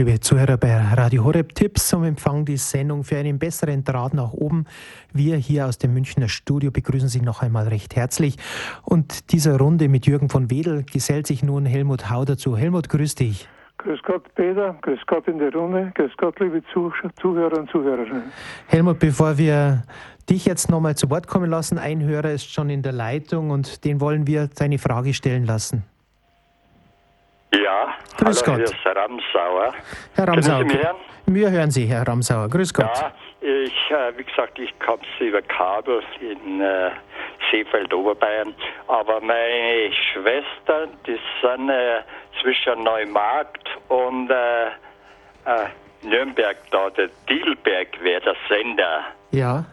[0.00, 1.54] Liebe Zuhörer bei Radio Horeb.
[1.54, 4.64] Tipps zum Empfang die Sendung für einen besseren Draht nach oben.
[5.12, 8.38] Wir hier aus dem Münchner Studio begrüßen Sie noch einmal recht herzlich.
[8.82, 12.56] Und dieser Runde mit Jürgen von Wedel gesellt sich nun Helmut Hau dazu.
[12.56, 13.46] Helmut, grüß dich.
[13.76, 14.74] Grüß Gott, Peter.
[14.80, 15.92] Grüß Gott in der Runde.
[15.94, 18.32] Grüß Gott, liebe Zuhörer und Zuhörerinnen.
[18.68, 19.82] Helmut, bevor wir
[20.30, 23.84] dich jetzt nochmal zu Wort kommen lassen, ein Hörer ist schon in der Leitung und
[23.84, 25.84] den wollen wir seine Frage stellen lassen.
[27.54, 28.68] Ja, Grüß hallo, Gott.
[28.68, 29.74] hier ist Ramsauer.
[30.14, 30.68] Herr Ramsauer.
[30.68, 30.96] Sie hören?
[31.26, 32.48] Wir hören Sie, Herr Ramsauer.
[32.48, 32.86] Grüß Gott.
[32.94, 36.90] Ja, ich, äh, wie gesagt, ich komme über Kabel in äh,
[37.50, 38.54] Seefeld, Oberbayern.
[38.88, 42.02] Aber meine Schwestern, die sind äh,
[42.40, 45.66] zwischen Neumarkt und äh, äh,
[46.02, 49.04] Nürnberg da, der Dielberg wäre der Sender.
[49.32, 49.64] Ja.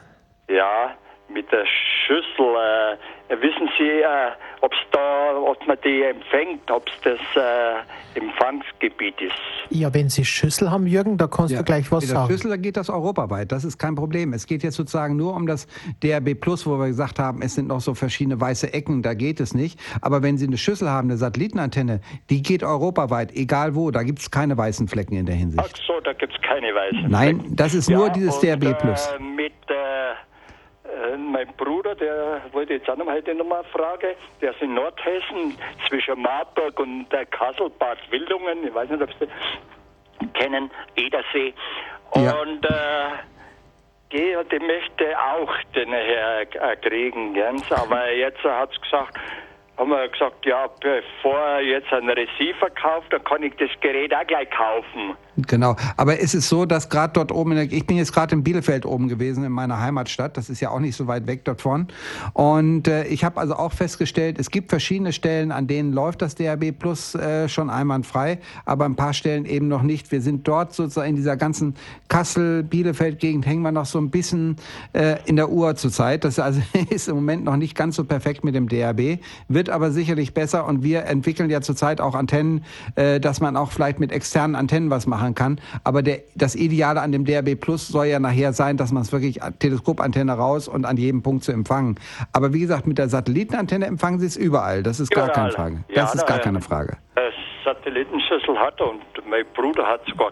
[0.50, 0.96] Ja,
[1.30, 2.98] mit der Schüssel.
[3.30, 9.20] Äh, wissen Sie, äh, ob's da, ob man die empfängt, ob es das äh, Empfangsgebiet
[9.22, 9.34] ist?
[9.70, 12.32] Ja, wenn Sie Schüssel haben, Jürgen, da kannst du gleich was mit der sagen.
[12.32, 13.52] Schüssel, da geht das europaweit.
[13.52, 14.32] Das ist kein Problem.
[14.34, 15.68] Es geht jetzt sozusagen nur um das
[16.04, 19.40] DRB Plus, wo wir gesagt haben, es sind noch so verschiedene weiße Ecken, da geht
[19.42, 19.80] es nicht.
[20.02, 23.92] Aber wenn Sie eine Schüssel haben, eine Satellitenantenne, die geht europaweit, egal wo.
[23.92, 25.64] Da gibt es keine weißen Flecken in der Hinsicht.
[25.64, 27.10] Ach so, da gibt es keine weißen.
[27.10, 27.56] Nein, Flecken.
[27.56, 29.08] das ist nur Ja, dieses und, DRB Plus.
[29.08, 29.54] Äh, mit
[30.98, 35.58] äh, mein Bruder, der wollte jetzt auch noch heute nochmal Frage, der ist in Nordhessen
[35.88, 41.54] zwischen Marburg und äh, Kassel, Bad Wildungen, ich weiß nicht, ob Sie kennen, Edersee.
[42.16, 42.34] Ja.
[42.42, 43.10] Und äh,
[44.12, 49.18] die möchte auch den Herr äh, kriegen, Jens, aber jetzt hat es gesagt,
[49.78, 54.14] haben wir gesagt, ja, bevor er jetzt einen Receiver kauft, dann kann ich das Gerät
[54.14, 55.16] auch gleich kaufen.
[55.46, 55.76] Genau.
[55.98, 58.88] Aber ist es so, dass gerade dort oben, der, ich bin jetzt gerade in Bielefeld
[58.88, 60.36] oben gewesen, in meiner Heimatstadt.
[60.36, 61.88] Das ist ja auch nicht so weit weg dort von.
[62.34, 66.34] Und äh, ich habe also auch festgestellt, es gibt verschiedene Stellen, an denen läuft das
[66.34, 70.12] DRB Plus äh, schon einwandfrei, aber ein paar Stellen eben noch nicht.
[70.12, 71.76] Wir sind dort sozusagen in dieser ganzen
[72.08, 74.56] Kassel-Bielefeld-Gegend hängen wir noch so ein bisschen
[74.94, 76.24] äh, in der Uhr zurzeit.
[76.24, 79.92] Das also ist im Moment noch nicht ganz so perfekt mit dem DRB, wird aber
[79.92, 82.64] sicherlich besser und wir entwickeln ja zurzeit auch Antennen,
[82.96, 85.60] äh, dass man auch vielleicht mit externen Antennen was machen kann.
[85.84, 89.12] Aber der, das Ideale an dem DRB Plus soll ja nachher sein, dass man es
[89.12, 91.96] wirklich Teleskopantenne raus und an jedem Punkt zu empfangen.
[92.32, 94.84] Aber wie gesagt, mit der Satellitenantenne empfangen Sie es überall.
[94.84, 95.52] Das ist gar keine Überall.
[95.52, 95.84] Frage.
[95.90, 96.98] Ja, Das ist da, gar äh, keine Frage.
[97.18, 97.32] Äh,
[97.66, 100.32] Satellitenschüssel hat und mein Bruder hat sogar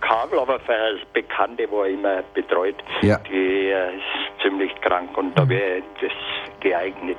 [0.00, 3.18] Kabel, aber für eine Bekannte, wo er immer betreut, Ja.
[3.18, 6.12] die äh, ist ziemlich krank und da wäre das
[6.60, 7.18] geeignet.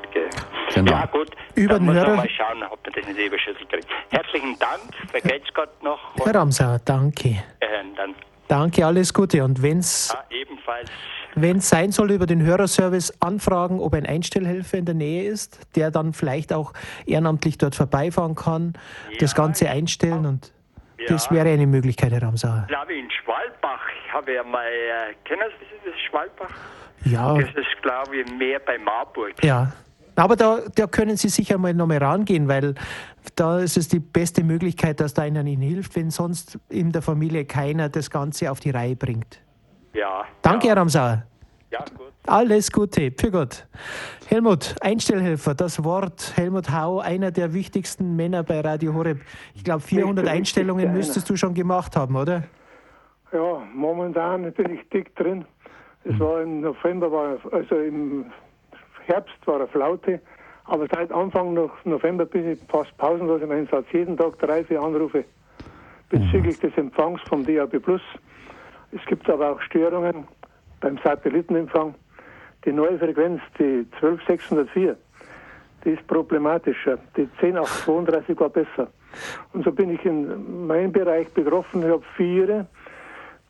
[0.74, 0.92] Genau.
[0.92, 3.66] Ja gut, Über dann den muss man mal schauen, ob man das in die Schüssel
[3.68, 3.88] kriegt.
[4.12, 7.30] Herzlichen Dank, vergeht's Gott noch Herr Ramsauer, danke.
[7.60, 8.16] äh, dann
[8.50, 9.44] Danke, alles Gute.
[9.44, 10.90] Und wenn es ja, ebenfalls
[11.40, 15.60] Wenn es sein soll, über den Hörerservice anfragen, ob ein Einstellhelfer in der Nähe ist,
[15.76, 16.74] der dann vielleicht auch
[17.06, 18.74] ehrenamtlich dort vorbeifahren kann,
[19.20, 20.52] das Ganze einstellen und
[21.08, 21.32] das Ja.
[21.36, 22.66] wäre eine Möglichkeit, Herr Ramsauer.
[22.68, 26.50] glaube ich in Schwalbach habe ich mal, äh, kennen Sie das Schwalbach?
[27.06, 29.34] Ja, Das ist glaube ich mehr bei Marburg.
[29.44, 29.72] ja.
[30.16, 32.74] Aber da, da können Sie sicher mal nochmal rangehen, weil
[33.36, 37.04] da ist es die beste Möglichkeit, dass da einer Ihnen hilft, wenn sonst in der
[37.04, 39.40] Familie keiner das Ganze auf die Reihe bringt.
[39.98, 40.26] Ja.
[40.44, 40.74] Danke, ja.
[40.74, 41.24] Herr Ramsauer.
[41.72, 42.14] Ja, gut.
[42.28, 43.66] Alles Gute, für Gott.
[44.28, 46.34] Helmut, Einstellhelfer, das Wort.
[46.36, 49.22] Helmut Hau, einer der wichtigsten Männer bei Radio Horeb.
[49.56, 52.44] Ich glaube, 400 Nicht der Einstellungen müsstest du schon gemacht haben, oder?
[53.34, 55.46] Ja, momentan bin ich dick drin.
[56.04, 58.26] Es war im November, war, also im
[59.06, 60.22] Herbst war eine Flaute,
[60.66, 63.86] aber seit Anfang noch November bin ich fast pausenlos im Einsatz.
[63.92, 65.26] Jeden Tag drei, vier Anrufe
[66.10, 67.82] bezüglich des Empfangs vom DAB+.
[68.92, 70.28] Es gibt aber auch Störungen
[70.80, 71.96] beim Satellitenempfang.
[72.66, 74.96] Die neue Frequenz, die 12604,
[75.84, 76.98] die ist problematischer.
[77.16, 78.88] Die 10832 war besser.
[79.54, 81.84] Und so bin ich in meinem Bereich betroffen.
[81.84, 82.66] Ich habe vier,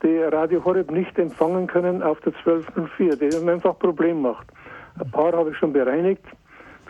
[0.02, 4.46] die Radio Horeb nicht empfangen können auf der 1204, die einfach Problem macht.
[4.98, 6.24] Ein paar habe ich schon bereinigt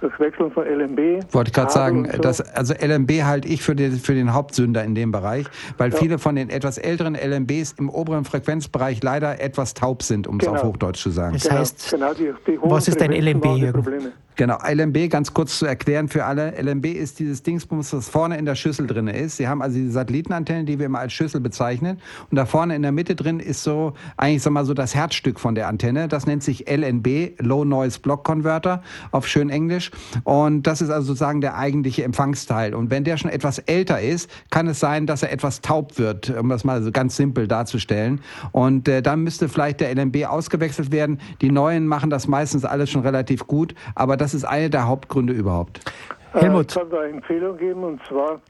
[0.01, 1.33] durch Wechseln von LMB.
[1.33, 2.19] Wollte ich gerade sagen, so.
[2.19, 6.19] das, also LMB halte ich für den, für den Hauptsünder in dem Bereich, weil viele
[6.19, 10.59] von den etwas älteren LMBs im oberen Frequenzbereich leider etwas taub sind, um es Genau.
[10.59, 11.35] auf Hochdeutsch zu sagen.
[11.35, 14.13] Das heißt, genau, die, die was ist ein LMB, Jürgen?
[14.38, 16.53] Genau, LMB ganz kurz zu erklären für alle.
[16.62, 19.37] LMB ist dieses Dingsbums, das vorne in der Schüssel drin ist.
[19.37, 21.98] Sie haben also diese Satellitenantenne, die wir immer als Schüssel bezeichnen.
[22.31, 25.40] Und da vorne in der Mitte drin ist so, eigentlich sag mal so das Herzstück
[25.40, 26.07] von der Antenne.
[26.07, 29.90] Das nennt sich LNB, Low Noise Block Converter, auf schön Englisch.
[30.22, 32.77] Und das ist also sozusagen der eigentliche Empfangsteil.
[32.77, 36.31] Und wenn der schon etwas älter ist, kann es sein, dass er etwas taub wird,
[36.31, 38.20] um das mal so ganz simpel darzustellen.
[38.53, 41.18] Und äh, dann müsste vielleicht der LNB ausgewechselt werden.
[41.40, 45.33] Die neuen machen das meistens alles schon relativ gut, aber das ist einer der Hauptgründe
[45.33, 45.81] überhaupt.
[46.33, 46.67] Helmut.
[46.67, 48.41] Äh, Ich kann da eine Empfehlung geben und zwar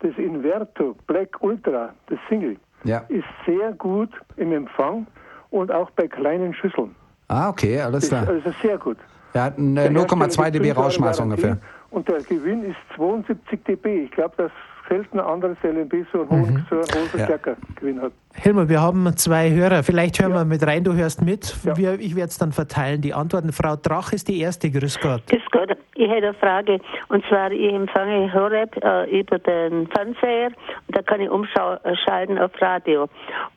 [0.00, 2.98] das Inverto Black Ultra, das Single, Ja.
[3.08, 5.06] ist sehr gut im Empfang
[5.50, 6.94] und auch bei kleinen Schüsseln.
[7.28, 8.26] Ah, okay, alles Ist klar.
[8.28, 8.96] also sehr gut.
[9.34, 11.58] Er hat eine Der 0,2 Hersteller dB Rauschmaß ungefähr.
[11.90, 14.04] Und der Gewinn ist 72 dB.
[14.04, 14.50] Ich glaube, dass
[14.90, 18.12] selten ein anderes LNB so einen hohen, so einen hohen Verstärkergewinn hat.
[18.34, 19.82] Helmut, wir haben zwei Hörer.
[19.82, 21.56] Vielleicht hören wir mit rein, du hörst mit.
[21.64, 21.76] Ja.
[21.76, 23.52] Wir, ich werde es dann verteilen, die Antworten.
[23.52, 24.70] Frau Drach ist die erste.
[24.70, 25.22] Grüß Gott.
[25.28, 26.78] Grüß Gott, ich hätte eine Frage.
[27.08, 30.48] Und zwar, ich empfange Horeb äh, über den Fernseher
[30.86, 33.08] und da kann ich umschalten auf Radio.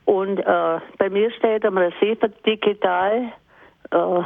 [0.05, 3.31] Und äh, bei mir steht am Receiver digital
[3.91, 4.21] äh,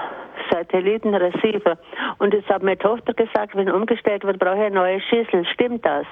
[0.52, 1.78] Satellitenreceiver.
[2.20, 5.46] Und jetzt hat meine Tochter gesagt, wenn umgestellt wird, brauche ich eine neue Schüssel.
[5.54, 6.06] Stimmt das?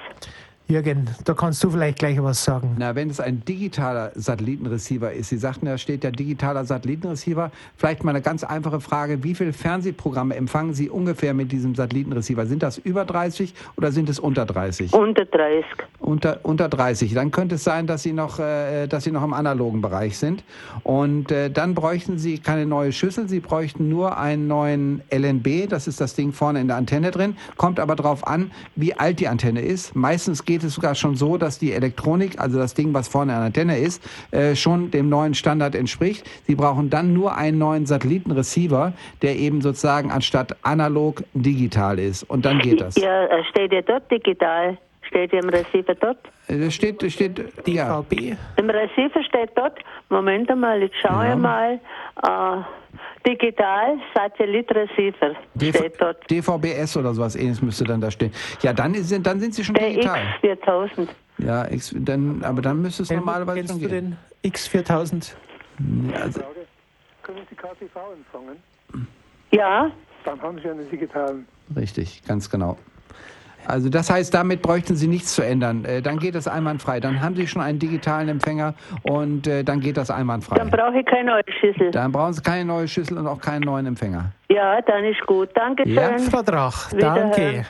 [0.68, 2.74] Jürgen, da kannst du vielleicht gleich was sagen.
[2.76, 7.52] Na, wenn es ein digitaler Satellitenreceiver ist, Sie sagten, da steht ja digitaler Satellitenreceiver.
[7.76, 9.22] Vielleicht mal eine ganz einfache Frage.
[9.22, 12.46] Wie viele Fernsehprogramme empfangen Sie ungefähr mit diesem Satellitenreceiver?
[12.46, 14.92] Sind das über 30 oder sind es unter 30?
[14.92, 15.64] Unter 30.
[16.00, 17.14] Unter, unter 30.
[17.14, 20.42] Dann könnte es sein, dass Sie noch, äh, dass Sie noch im analogen Bereich sind.
[20.82, 23.28] Und äh, dann bräuchten Sie keine neue Schüssel.
[23.28, 25.68] Sie bräuchten nur einen neuen LNB.
[25.68, 27.36] Das ist das Ding vorne in der Antenne drin.
[27.56, 29.94] Kommt aber darauf an, wie alt die Antenne ist.
[29.94, 33.38] Meistens geht es sogar schon so, dass die Elektronik, also das Ding, was vorne an
[33.38, 36.28] der Antenne ist, äh, schon dem neuen Standard entspricht.
[36.46, 38.92] Sie brauchen dann nur einen neuen Satellitenreceiver,
[39.22, 42.22] der eben sozusagen anstatt analog digital ist.
[42.24, 42.96] Und dann geht das.
[42.96, 44.78] Ja, äh, steht ja dort digital.
[45.08, 46.18] Steht ja im Receiver dort.
[46.48, 48.00] Äh, Das steht, das steht, ja.
[48.02, 48.36] DVB.
[48.56, 49.78] Im Receiver steht dort,
[50.08, 51.80] Moment einmal, jetzt schaue ich mal,
[52.22, 56.28] äh, digital Satellitreceiver steht dort.
[56.30, 58.32] DVBS oder sowas ähnliches müsste dann da stehen.
[58.62, 60.20] Ja, dann, ist, dann sind sie schon Der digital.
[60.42, 61.08] X4000.
[61.38, 64.16] Ja, X, dann, aber dann müsste es Helmut, normalerweise kennst schon du gehen.
[64.42, 65.34] den X4000?
[66.10, 66.54] Ja, also, Frage,
[67.22, 68.56] können Sie KTV empfangen?
[69.52, 69.90] Ja,
[70.24, 71.46] Dann haben Sie einen digitalen.
[71.76, 72.76] richtig, ganz genau.
[73.66, 75.84] Also das heißt, damit bräuchten Sie nichts zu ändern.
[75.84, 77.00] Äh, dann geht das einwandfrei.
[77.00, 80.56] Dann haben Sie schon einen digitalen Empfänger und äh, dann geht das einwandfrei.
[80.56, 81.90] dann brauche ich keine neue Schüssel.
[81.90, 84.32] Dann brauchen Sie keine neue Schüssel und auch keinen neuen Empfänger.
[84.48, 85.50] Ja, dann ist gut.
[85.54, 85.94] Dankeschön.
[85.94, 87.66] Ja, Frau Drach, danke.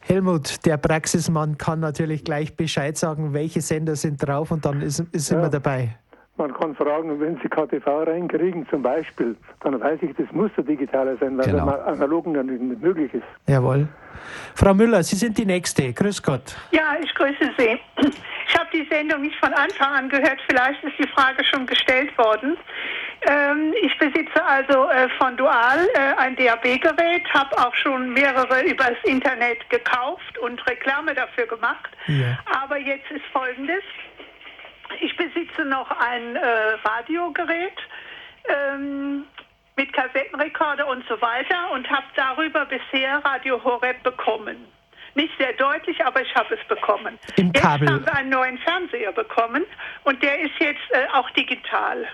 [0.00, 5.00] Helmut, der Praxismann kann natürlich gleich Bescheid sagen, welche Sender sind drauf und dann ist,
[5.12, 5.96] ist immer dabei.
[6.38, 10.64] Man kann fragen, wenn Sie KTV reinkriegen zum Beispiel, dann weiß ich, das muss der
[10.64, 11.64] digitaler sein, weil Genau.
[11.70, 13.24] der analogen dann nicht möglich ist.
[13.46, 13.88] Jawohl.
[14.54, 15.92] Frau Müller, Sie sind die Nächste.
[15.92, 16.56] Grüß Gott.
[16.72, 17.78] Ja, ich grüße Sie.
[18.48, 20.38] Ich habe die Sendung nicht von Anfang an gehört.
[20.48, 22.56] Vielleicht ist die Frage schon gestellt worden.
[23.28, 28.96] Ähm, ich besitze also äh, von Dual äh, ein DAB-Gerät, habe auch schon mehrere übers
[29.04, 31.90] Internet gekauft und Reklame dafür gemacht.
[32.06, 32.38] Ja.
[32.62, 33.82] Aber jetzt ist Folgendes.
[35.56, 36.48] Besitze noch ein äh,
[36.84, 37.78] Radiogerät
[38.48, 39.24] ähm,
[39.76, 44.56] mit Kassettenrekorder und so weiter und habe darüber bisher Radio Horeb bekommen.
[45.14, 47.18] Nicht sehr deutlich, aber ich habe es bekommen.
[47.36, 47.88] Im jetzt Kabel.
[47.88, 49.64] haben wir einen neuen Fernseher bekommen
[50.04, 52.06] und der ist jetzt äh, auch digital.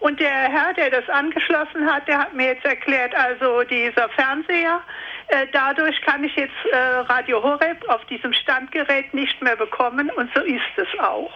[0.00, 4.80] Und der Herr, der das angeschlossen hat, der hat mir jetzt erklärt, also dieser Fernseher,
[5.28, 10.30] äh, dadurch kann ich jetzt äh, Radio Horeb auf diesem Standgerät nicht mehr bekommen und
[10.34, 11.32] so ist es auch.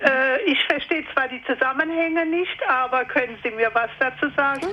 [0.00, 4.66] Äh, ich verstehe zwar die Zusammenhänge nicht, aber können Sie mir was dazu sagen?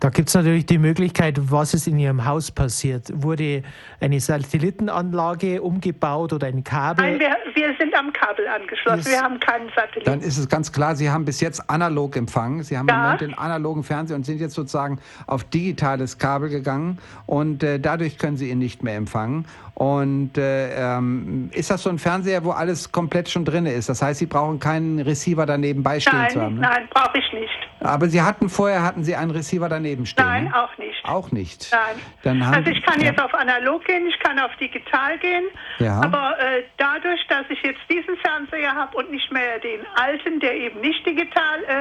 [0.00, 3.10] Da gibt es natürlich die Möglichkeit, was ist in Ihrem Haus passiert.
[3.12, 3.62] Wurde
[4.00, 7.04] eine Satellitenanlage umgebaut oder ein Kabel?
[7.04, 9.00] Nein, wir, wir sind am Kabel angeschlossen.
[9.00, 10.04] Ist- Wir haben keinen Satelliten.
[10.06, 12.62] Dann ist es ganz klar, Sie haben bis jetzt analog empfangen.
[12.62, 13.02] Sie haben im Ja.
[13.02, 16.98] Moment den analogen Fernseher und sind jetzt sozusagen auf digitales Kabel gegangen.
[17.26, 19.44] Und äh, dadurch können Sie ihn nicht mehr empfangen.
[19.74, 23.88] Und äh, ähm, ist das so ein Fernseher, wo alles komplett schon drin ist?
[23.88, 26.54] Das heißt, Sie brauchen keinen Receiver daneben beistehen nein, zu haben.
[26.56, 26.60] Ne?
[26.62, 27.48] nein, brauche ich nicht.
[27.80, 30.26] Aber Sie hatten vorher hatten Sie einen Receiver daneben stehen.
[30.26, 30.62] Nein, ne?
[30.62, 31.04] auch nicht.
[31.04, 31.68] Auch nicht.
[31.72, 32.02] Nein.
[32.22, 33.10] Dann haben also ich kann ja.
[33.10, 35.44] jetzt auf analog gehen, ich kann auf digital gehen,
[35.78, 36.00] Ja.
[36.02, 40.54] aber äh, dadurch, dass ich jetzt diesen Fernseher habe und nicht mehr den alten, der
[40.54, 41.80] eben nicht digital äh,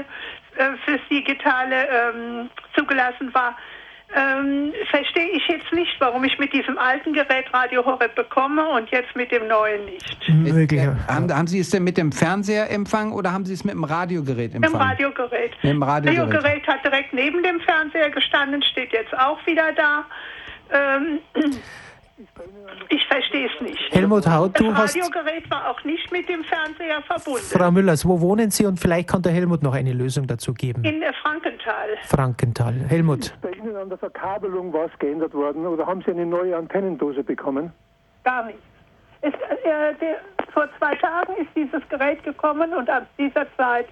[0.62, 3.56] äh, fürs Digitale ähm, zugelassen war,
[4.16, 8.90] ähm, verstehe ich jetzt nicht, warum ich mit diesem alten Gerät Radio Horeb bekomme und
[8.90, 10.30] jetzt mit dem neuen nicht.
[10.30, 10.82] Möglich.
[11.08, 13.84] Haben, haben Sie es denn mit dem Fernseher empfangen oder haben Sie es mit dem
[13.84, 14.76] Radiogerät empfangen?
[14.76, 15.52] Radiogerät.
[15.62, 16.34] Mit dem Radiogerät.
[16.34, 20.06] Radiogerät hat direkt neben dem Fernseher gestanden, steht jetzt auch wieder da.
[20.72, 21.20] Ähm,
[22.90, 23.80] ich verstehe es nicht.
[23.92, 24.96] Helmut Haut, du das hast.
[24.98, 27.42] Radiogerät war auch nicht mit dem Fernseher verbunden.
[27.44, 28.66] Frau Müllers, wo wohnen Sie?
[28.66, 30.84] Und vielleicht kann der Helmut noch eine Lösung dazu geben.
[30.84, 31.98] In äh, Frankenthal.
[32.04, 32.74] Frankenthal.
[32.88, 33.34] Helmut.
[33.42, 37.72] Bei Ihnen an der Verkabelung was geändert worden oder haben Sie eine neue Antennendose bekommen?
[38.24, 38.60] Gar nicht.
[39.22, 40.18] Es, äh, der,
[40.54, 43.88] vor zwei Tagen ist dieses Gerät gekommen und ab dieser Zeit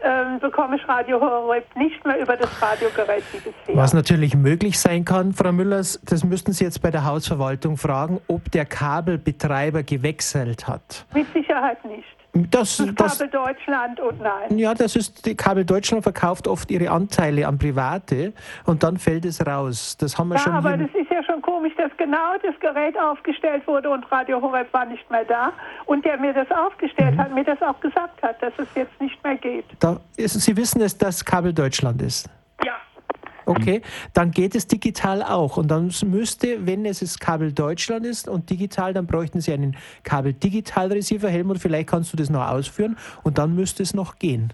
[0.00, 3.76] ähm, bekomme ich Radio Horeb nicht mehr über das Radiogerät wie bisher.
[3.76, 8.20] Was natürlich möglich sein kann, Frau Müllers, das müssten Sie jetzt bei der Hausverwaltung fragen,
[8.28, 11.06] ob der Kabelbetreiber gewechselt hat.
[11.14, 12.04] Mit Sicherheit nicht.
[12.32, 14.58] Das, das, Kabel Deutschland und nein.
[14.58, 18.32] Ja, das ist, die Kabel Deutschland verkauft oft ihre Anteile an Private
[18.66, 19.96] und dann fällt es raus.
[19.98, 22.98] Das haben wir ja, schon aber das ist ja schon komisch, dass genau das Gerät
[22.98, 25.52] aufgestellt wurde und Radio Horeb war nicht mehr da.
[25.86, 27.18] Und der mir das aufgestellt Mhm.
[27.18, 29.64] hat, mir das auch gesagt hat, dass es jetzt nicht mehr geht.
[29.80, 32.28] da ist, Sie wissen es, dass Kabel Deutschland ist.
[33.46, 33.80] Okay,
[34.12, 35.56] dann geht es digital auch.
[35.56, 39.76] Und dann müsste, wenn es das Kabel Deutschland ist und digital, dann bräuchten Sie einen
[40.02, 41.28] Kabel Digital Receiver.
[41.28, 44.52] Helmut, vielleicht kannst du das noch ausführen und dann müsste es noch gehen.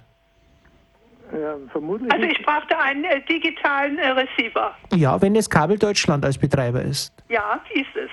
[1.33, 2.13] Ja, vermutlich.
[2.13, 4.77] Also ich brauchte einen äh, digitalen äh, Receiver.
[4.95, 7.15] Ja, wenn es Kabel Deutschland als Betreiber ist.
[7.31, 8.11] Ja, ist es.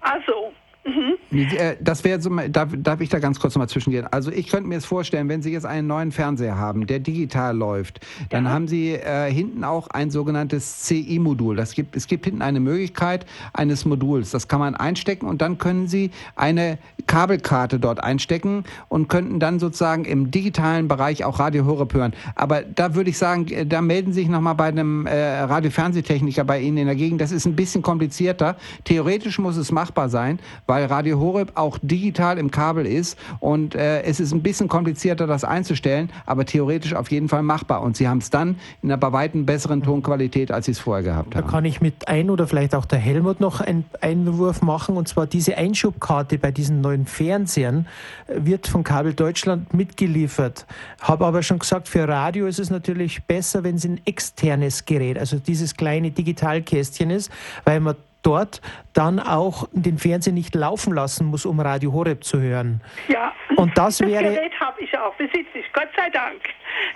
[0.00, 0.52] Also,
[0.86, 1.16] mhm.
[1.38, 4.06] Äh, Das wäre so, darf, darf ich da ganz kurz nochmal zwischengehen?
[4.10, 7.56] Also ich könnte mir es vorstellen, wenn Sie jetzt einen neuen Fernseher haben, der digital
[7.56, 11.56] läuft, dann haben Sie äh, hinten auch ein sogenanntes CI-Modul.
[11.56, 14.30] Das gibt, es gibt hinten eine Möglichkeit eines Moduls.
[14.30, 19.58] Das kann man einstecken und dann können Sie eine Kabelkarte dort einstecken und könnten dann
[19.58, 22.14] sozusagen im digitalen Bereich auch Radio Horeb hören.
[22.34, 26.44] Aber da würde ich sagen, äh, da melden Sie sich nochmal bei einem äh, Radio-Fernsehtechniker
[26.44, 27.20] bei Ihnen in der Gegend.
[27.20, 28.56] Das ist ein bisschen komplizierter.
[28.84, 34.02] Theoretisch muss es machbar sein, weil Radio Horeb auch digital im Kabel ist und äh,
[34.02, 37.82] es ist ein bisschen komplizierter, das einzustellen, aber theoretisch auf jeden Fall machbar.
[37.82, 41.02] Und Sie haben es dann in einer bei weitem besseren Tonqualität, als Sie es vorher
[41.02, 41.48] gehabt Da haben.
[41.48, 44.96] kann ich mit ein oder vielleicht auch der Helmut noch einen Einwurf machen.
[44.96, 47.86] Und zwar diese Einschubkarte bei diesen neuen Fernsehern
[48.28, 50.66] wird von Kabel Deutschland mitgeliefert.
[51.00, 55.18] Habe aber schon gesagt, für Radio ist es natürlich besser, wenn es ein externes Gerät,
[55.18, 57.30] also dieses kleine Digitalkästchen ist,
[57.64, 57.96] weil man
[58.26, 58.60] dort
[58.92, 62.80] dann auch den Fernseher nicht laufen lassen muss, um Radio Horeb zu hören.
[63.08, 63.32] ja.
[63.56, 66.36] Und das wäre- Gerät habe ich auch, besitze ich, Gott sei Dank.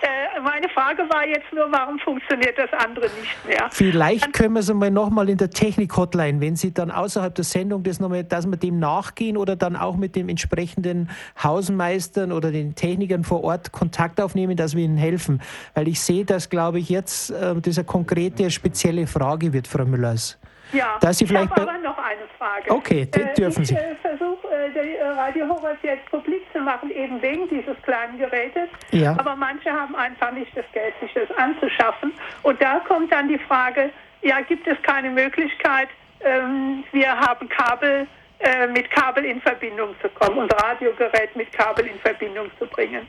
[0.01, 3.67] Äh, meine Frage war jetzt nur, warum funktioniert das andere nicht mehr?
[3.71, 7.81] Vielleicht können wir es einmal nochmal in der Technik-Hotline, wenn Sie dann außerhalb der Sendung
[7.81, 11.09] das nochmal, dass wir dem nachgehen oder dann auch mit dem entsprechenden
[11.43, 15.41] Hausmeistern oder den Technikern vor Ort Kontakt aufnehmen, dass wir Ihnen helfen.
[15.73, 19.85] Weil ich sehe, dass, glaube ich, jetzt äh, das eine konkrete, spezielle Frage wird, Frau
[19.85, 20.37] Müllers.
[20.73, 22.71] Ja, Da Sie ich vielleicht habe bei- aber noch eine Frage.
[22.71, 23.73] Okay, die dürfen ich, Sie.
[23.75, 27.75] Ich äh, versuche, äh, die äh, Radio Horeb jetzt publik zu machen, eben wegen dieses
[27.83, 28.69] kleinen Gerätes.
[28.91, 29.11] Ja.
[29.17, 32.13] Aber manche haben einfach nicht das Geld, sich das anzuschaffen.
[32.43, 33.89] Und da kommt dann die Frage,
[34.21, 35.89] ja, gibt es keine Möglichkeit,
[36.23, 38.07] ähm, wir haben Kabel,
[38.43, 43.07] äh, mit Kabel in Verbindung zu kommen und Radiogerät mit Kabel in Verbindung zu bringen.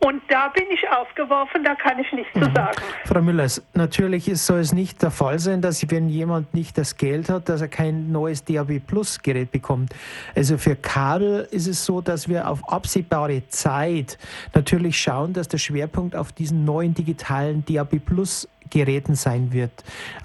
[0.00, 2.42] Und da bin ich aufgeworfen, da kann ich nichts Mhm.
[2.44, 2.82] zu sagen.
[3.04, 6.96] Frau Müllers, natürlich ist, soll es nicht der Fall sein, dass wenn jemand nicht das
[6.96, 9.94] Geld hat, dass er kein neues DAB Plus Gerät bekommt.
[10.34, 14.18] Also für Kabel ist es so, dass wir auf absehbare Zeit
[14.54, 19.70] natürlich schauen, dass der Schwerpunkt auf diesen neuen digitalen DAB Plus Geräten sein wird.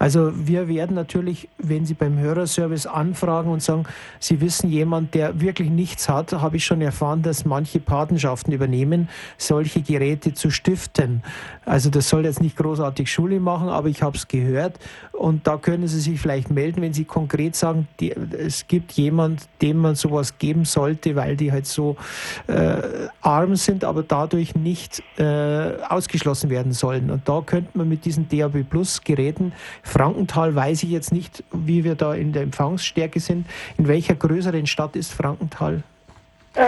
[0.00, 3.84] Also wir werden natürlich, wenn Sie beim Hörerservice anfragen und sagen,
[4.18, 9.08] Sie wissen jemand, der wirklich nichts hat, habe ich schon erfahren, dass manche Patenschaften übernehmen,
[9.38, 11.22] solche Geräte zu stiften.
[11.64, 14.80] Also das soll jetzt nicht großartig Schule machen, aber ich habe es gehört
[15.12, 19.48] und da können Sie sich vielleicht melden, wenn Sie konkret sagen, die, es gibt jemand,
[19.62, 21.96] dem man sowas geben sollte, weil die halt so
[22.48, 22.82] äh,
[23.20, 27.10] arm sind, aber dadurch nicht äh, ausgeschlossen werden sollen.
[27.10, 31.84] Und da könnte man mit diesen DAB Plus Geräten, Frankenthal weiß ich jetzt nicht, wie
[31.84, 33.46] wir da in der Empfangsstärke sind.
[33.78, 35.82] In welcher größeren Stadt ist Frankenthal?
[36.54, 36.64] Äh,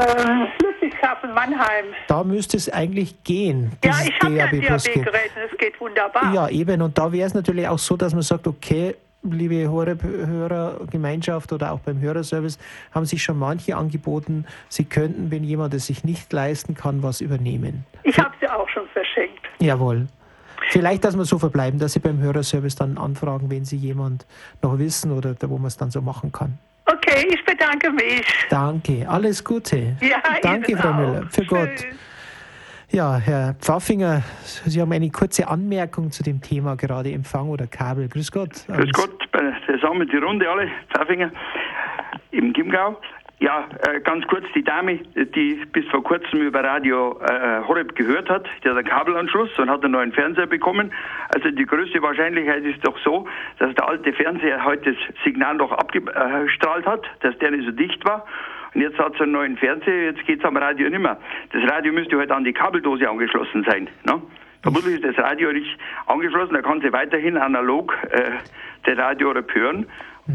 [0.63, 1.87] Ludwigshafen, Mannheim.
[2.07, 3.73] Da müsste es eigentlich gehen.
[3.85, 4.61] Ja, ich habe ja ein.
[4.61, 6.33] DAB-Gerät und es geht wunderbar.
[6.33, 6.83] Ja, eben.
[6.83, 11.81] Und da wäre es natürlich auch so, dass man sagt, okay, liebe Horeb-Hörergemeinschaft oder auch
[11.81, 12.59] beim Hörerservice
[12.93, 17.21] haben sich schon manche angeboten, sie könnten, wenn jemand es sich nicht leisten kann, was
[17.21, 17.85] übernehmen.
[18.03, 19.47] Ich habe sie auch schon verschenkt.
[19.61, 20.07] Jawohl.
[20.73, 24.25] Vielleicht, dass wir so verbleiben, dass Sie beim Hörerservice dann anfragen, wenn Sie jemand
[24.63, 26.57] noch wissen oder da, wo man es dann so machen kann.
[26.87, 28.25] Okay, ich bedanke mich.
[28.49, 29.97] Danke, alles Gute.
[30.01, 30.97] Ja, Danke, Ihnen Frau auch.
[30.97, 31.27] Müller.
[31.29, 31.85] Für Gott.
[32.91, 34.23] Ja, Herr Pfaffinger,
[34.65, 38.09] Sie haben eine kurze Anmerkung zu dem Thema gerade Empfang oder Kabel.
[38.09, 38.65] Grüß Gott.
[38.67, 39.11] Grüß Gott,
[39.67, 41.31] zusammen die Runde alle, Pfaffinger,
[42.31, 42.97] im Chiemgau.
[43.43, 48.31] Ja, äh, ganz kurz, die Dame, die bis vor kurzem über Radio äh, Horeb gehört
[48.31, 50.93] hat, die hat einen Kabelanschluss und hat einen neuen Fernseher bekommen.
[51.35, 53.27] Also die größte Wahrscheinlichkeit ist doch so,
[53.59, 58.05] dass der alte Fernseher heute das Signal noch abgestrahlt hat, dass der nicht so dicht
[58.05, 58.27] war.
[58.75, 61.19] Und jetzt hat sie einen neuen Fernseher, jetzt geht's am Radio nicht mehr.
[61.51, 63.89] Das Radio müsste heute an die Kabeldose angeschlossen sein.
[64.05, 64.23] Ne?
[64.63, 65.77] Vermutlich ist das Radio nicht
[66.07, 68.31] angeschlossen, da kann sie weiterhin analog äh,
[68.85, 69.87] das Radio hören.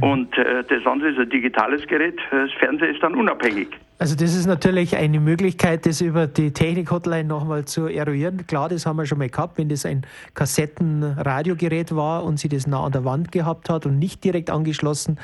[0.01, 3.69] Und äh, das andere ist ein digitales Gerät, das Fernseher ist dann unabhängig.
[3.99, 8.45] Also das ist natürlich eine Möglichkeit, das über die Technik-Hotline nochmal zu eruieren.
[8.45, 12.67] Klar, das haben wir schon mal gehabt, wenn das ein Kassettenradiogerät war und sie das
[12.67, 15.17] nah an der Wand gehabt hat und nicht direkt angeschlossen,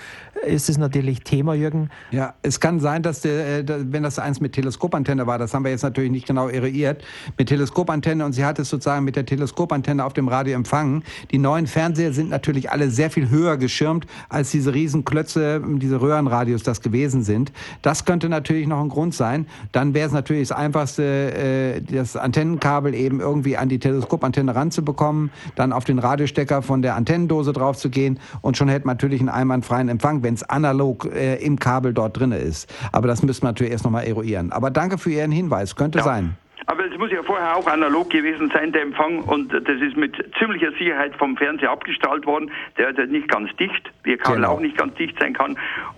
[0.43, 1.89] ist das natürlich Thema, Jürgen.
[2.09, 5.63] Ja, es kann sein, dass der, äh, wenn das eins mit Teleskopantenne war, das haben
[5.63, 7.03] wir jetzt natürlich nicht genau eruiert,
[7.38, 11.03] mit Teleskopantenne und sie hat es sozusagen mit der Teleskopantenne auf dem Radio empfangen.
[11.30, 16.63] Die neuen Fernseher sind natürlich alle sehr viel höher geschirmt, als diese Riesenklötze, diese Röhrenradios
[16.63, 17.51] das gewesen sind.
[17.84, 19.47] Das könnte natürlich natürlich noch ein Grund sein.
[19.72, 25.32] Dann wäre es natürlich das Einfachste, äh, das Antennenkabel eben irgendwie an die Teleskopantenne ranzubekommen,
[25.55, 29.20] dann auf den Radiostecker von der Antennendose drauf zu gehen und schon hätte man natürlich
[29.20, 32.74] einen einwandfreien Empfang, wenn es analog äh, im Kabel dort drin ist.
[32.91, 34.51] Aber das müsste man natürlich erst nochmal eruieren.
[34.51, 36.03] Aber danke für Ihren Hinweis, könnte ja.
[36.03, 36.38] sein.
[36.66, 40.16] Aber es muss ja vorher auch analog gewesen sein, der Empfang, und das ist mit
[40.39, 42.51] ziemlicher Sicherheit vom Fernseher abgestrahlt worden.
[42.78, 44.53] Der ist nicht ganz dicht, wie Kabel genau.
[44.53, 45.57] auch nicht ganz dicht sein kann.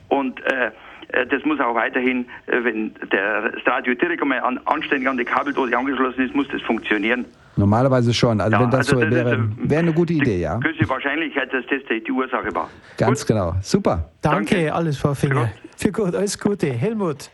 [0.09, 0.71] Und äh,
[1.29, 5.25] das muss auch weiterhin, äh, wenn der, das Radio direkt einmal an, anständig an die
[5.25, 7.25] Kabeldose angeschlossen ist, muss das funktionieren.
[7.57, 8.41] Normalerweise schon.
[8.41, 10.57] Also ja, wenn das also so das wäre, äh, wäre eine gute Idee, ja.
[10.57, 12.69] Größte Wahrscheinlichkeit, dass das die Ursache war.
[12.97, 13.27] Ganz Gut.
[13.27, 13.55] genau.
[13.61, 14.09] Super.
[14.21, 14.73] Danke, Danke.
[14.73, 15.51] alles Frau Finger.
[15.77, 16.67] Für gut, alles Gute.
[16.67, 17.29] Helmut.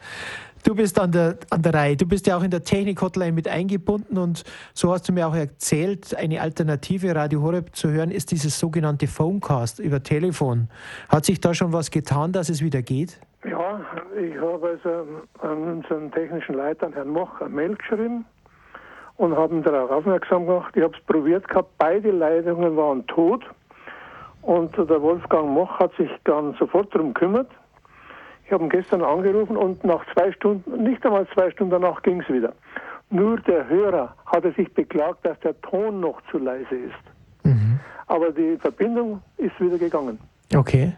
[0.63, 1.97] Du bist an der, an der Reihe.
[1.97, 4.43] Du bist ja auch in der Technik-Hotline mit eingebunden und
[4.73, 9.07] so hast du mir auch erzählt, eine Alternative Radio Horeb zu hören ist dieses sogenannte
[9.07, 10.69] Phonecast über Telefon.
[11.09, 13.19] Hat sich da schon was getan, dass es wieder geht?
[14.19, 15.05] Ich habe also
[15.39, 18.25] an unseren technischen Leiter, Herrn Moch, eine Mail geschrieben
[19.17, 20.75] und habe ihn darauf aufmerksam gemacht.
[20.75, 23.43] Ich habe es probiert gehabt, beide Leitungen waren tot
[24.41, 27.49] und der Wolfgang Moch hat sich dann sofort darum gekümmert.
[28.45, 32.21] Ich habe ihn gestern angerufen und nach zwei Stunden, nicht einmal zwei Stunden danach ging
[32.21, 32.53] es wieder.
[33.09, 37.45] Nur der Hörer hatte sich beklagt, dass der Ton noch zu leise ist.
[37.45, 37.79] Mhm.
[38.07, 40.19] Aber die Verbindung ist wieder gegangen.
[40.55, 40.93] Okay.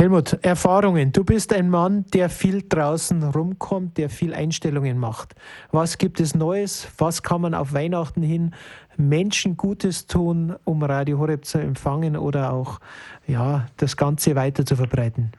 [0.00, 1.12] Helmut, Erfahrungen.
[1.12, 5.34] Du bist ein Mann, der viel draußen rumkommt, der viel Einstellungen macht.
[5.72, 6.90] Was gibt es Neues?
[6.96, 8.54] Was kann man auf Weihnachten hin
[8.96, 12.78] Menschen Gutes tun, um Radio Horeb zu empfangen oder auch
[13.26, 15.32] ja, das Ganze weiter zu verbreiten?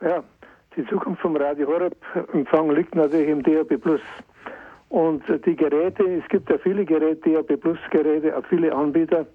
[0.00, 0.22] Ja,
[0.76, 1.96] die Zukunft vom Radio Horeb
[2.32, 4.02] Empfang liegt natürlich im DAB Plus.
[4.88, 9.26] Und die Geräte, es gibt ja viele Geräte, DAB Plus Geräte, auch viele Anbieter.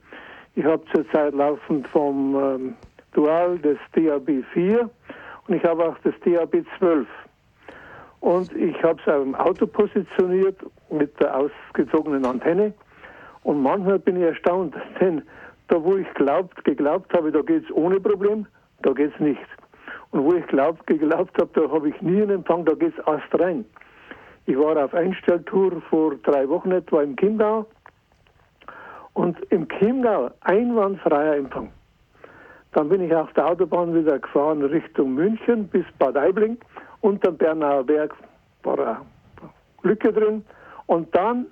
[0.56, 2.74] Ich habe zurzeit laufend vom ähm,
[3.14, 4.90] Dual das DAB 4
[5.48, 7.08] und ich habe auch das DAB 12.
[8.22, 10.58] Und ich habe es auch im Auto positioniert
[10.92, 12.74] mit der ausgezogenen Antenne.
[13.44, 15.24] Und manchmal bin ich erstaunt, denn
[15.68, 18.46] da wo ich glaubt, geglaubt habe, da geht es ohne Problem,
[18.84, 19.40] da geht es nicht.
[20.12, 23.08] Und wo ich glaubt, geglaubt habe, da habe ich nie einen Empfang, da geht es
[23.08, 23.66] erst rein.
[24.46, 27.66] Ich war auf Einstelltour vor drei Wochen etwa im Chiemgau
[29.14, 31.72] und im Chiemgau einwandfreier Empfang.
[32.74, 36.58] Dann bin ich auf der Autobahn wieder gefahren Richtung München bis Bad Aibling.
[37.02, 38.14] Unter dem Bernauer Berg
[38.64, 38.98] war eine
[39.84, 40.46] Lücke drin.
[40.86, 41.48] Und dann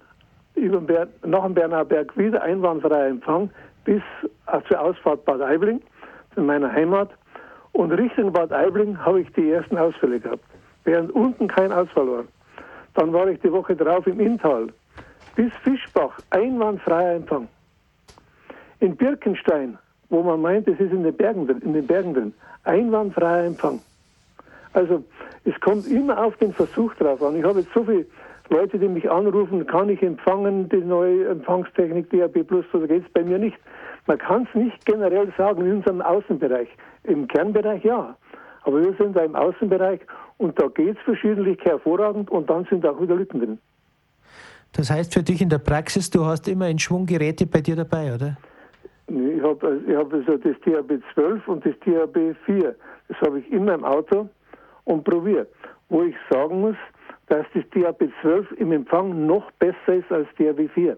[0.56, 3.50] über Ber nach dem Bernauer Berg wieder einwandfreier Empfang
[3.84, 4.02] bis
[4.68, 5.82] zur Ausfahrt Bad Aibling,
[6.36, 7.10] in meiner Heimat.
[7.74, 10.44] Und Richtung Bad Aibling habe ich die ersten Ausfälle gehabt,
[10.84, 12.24] während unten kein Ausfall war.
[12.96, 14.68] Dann war ich die Woche drauf im Inntal.
[15.36, 17.48] Bis Fischbach einwandfreier Empfang.
[18.80, 19.78] In Birkenstein
[20.10, 22.34] wo man meint, es ist in den Bergen drin, in den Bergen drin.
[22.64, 23.80] Einwandfreier Empfang.
[24.74, 25.04] Also
[25.46, 27.36] es kommt immer auf den Versuch drauf an.
[27.36, 28.06] Ich habe jetzt so viele
[28.50, 33.14] Leute, die mich anrufen, kann ich empfangen, die neue Empfangstechnik DAB Plus, oder geht es
[33.14, 33.58] bei mir nicht.
[34.08, 36.68] Man kann es nicht generell sagen in unserem Außenbereich.
[37.04, 38.16] Im Kernbereich ja.
[38.64, 40.02] Aber wir sind da im Außenbereich
[40.38, 43.60] und da geht es verschiedentlich hervorragend und dann sind auch wieder Lücken drin.
[44.74, 47.76] Das heißt für dich in der Praxis, du hast immer ein Schwung Geräte bei dir
[47.76, 48.38] dabei, oder?
[49.10, 52.76] Ich habe ich hab also das THB 12 und das THB 4.
[53.08, 54.30] Das habe ich immer im Auto
[54.86, 55.50] und probiert.
[55.90, 56.76] Wo ich sagen muss,
[57.28, 60.98] dass das THB 12 im Empfang noch besser ist als THB 4.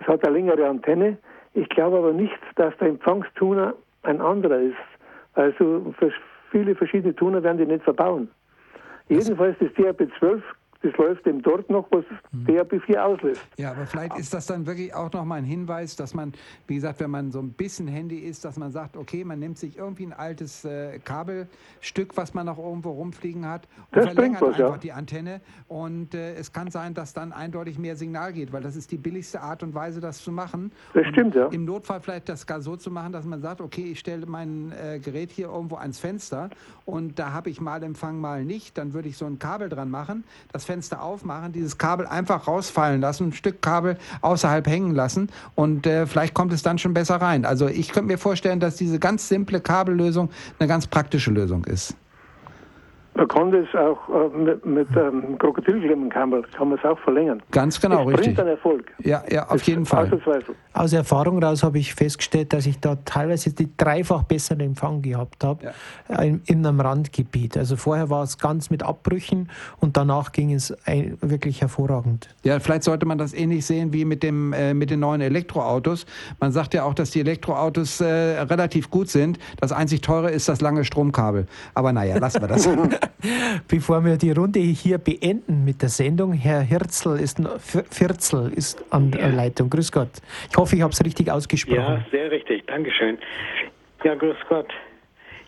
[0.00, 1.16] Es hat eine längere Antenne.
[1.54, 4.74] Ich glaube aber nicht, dass der Empfangstuner ein anderer ist.
[5.34, 5.94] Also
[6.50, 8.28] viele verschiedene Tuner werden die nicht verbauen.
[9.08, 10.42] Jedenfalls das THB 12
[10.84, 12.44] das läuft dem dort noch, was mhm.
[12.44, 13.40] DRB4 auslöst.
[13.56, 16.34] Ja, aber vielleicht ist das dann wirklich auch nochmal ein Hinweis, dass man,
[16.66, 19.56] wie gesagt, wenn man so ein bisschen Handy ist, dass man sagt, okay, man nimmt
[19.56, 24.42] sich irgendwie ein altes äh, Kabelstück, was man noch irgendwo rumfliegen hat und das verlängert
[24.42, 24.76] was, einfach ja.
[24.76, 28.76] die Antenne und äh, es kann sein, dass dann eindeutig mehr Signal geht, weil das
[28.76, 30.70] ist die billigste Art und Weise, das zu machen.
[30.92, 31.46] Das und stimmt, ja.
[31.46, 34.72] Im Notfall vielleicht das gar so zu machen, dass man sagt, okay, ich stelle mein
[34.72, 36.50] äh, Gerät hier irgendwo ans Fenster
[36.84, 39.90] und da habe ich mal Empfang, mal nicht, dann würde ich so ein Kabel dran
[39.90, 40.24] machen.
[40.52, 45.86] Das Fenster aufmachen, dieses Kabel einfach rausfallen lassen, ein Stück Kabel außerhalb hängen lassen und
[45.86, 47.44] äh, vielleicht kommt es dann schon besser rein.
[47.44, 51.94] Also ich könnte mir vorstellen, dass diese ganz simple Kabellösung eine ganz praktische Lösung ist.
[53.16, 57.40] Man kann das auch äh, mit, mit ähm, Krokodilklemmenkabel, kann man es auch verlängern.
[57.52, 58.24] Ganz genau, das richtig.
[58.24, 58.92] bringt einen Erfolg.
[58.98, 60.10] Ja, ja, auf jeden Fall.
[60.72, 65.44] Aus Erfahrung raus habe ich festgestellt, dass ich da teilweise die dreifach besseren Empfang gehabt
[65.44, 65.72] habe
[66.20, 67.56] in, in einem Randgebiet.
[67.56, 69.48] Also vorher war es ganz mit Abbrüchen
[69.78, 72.34] und danach ging es ein, wirklich hervorragend.
[72.42, 76.06] Ja, vielleicht sollte man das ähnlich sehen wie mit, dem, äh, mit den neuen Elektroautos.
[76.40, 78.06] Man sagt ja auch, dass die Elektroautos äh,
[78.40, 79.38] relativ gut sind.
[79.60, 81.46] Das einzig teure ist das lange Stromkabel.
[81.74, 82.68] Aber naja, lassen wir das.
[83.68, 87.38] Bevor wir die Runde hier beenden mit der Sendung, Herr Hirzel ist,
[87.90, 89.70] Vierzel ist an der Leitung.
[89.70, 90.10] Grüß Gott.
[90.50, 91.78] Ich hoffe, ich habe es richtig ausgesprochen.
[91.78, 92.66] Ja, sehr richtig.
[92.66, 93.18] Dankeschön.
[94.04, 94.72] Ja, grüß Gott.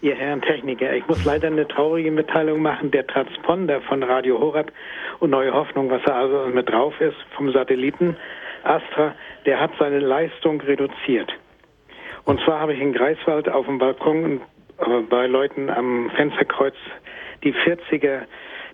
[0.02, 2.90] Ihr Herren Techniker, ich muss leider eine traurige Mitteilung machen.
[2.90, 4.70] Der Transponder von Radio Horeb
[5.20, 8.16] und Neue Hoffnung, was da also mit drauf ist, vom Satelliten
[8.62, 9.14] Astra,
[9.46, 11.32] der hat seine Leistung reduziert.
[12.24, 14.40] Und zwar habe ich in Greifswald auf dem Balkon
[14.78, 16.74] äh, bei Leuten am Fensterkreuz
[17.46, 18.22] die 40er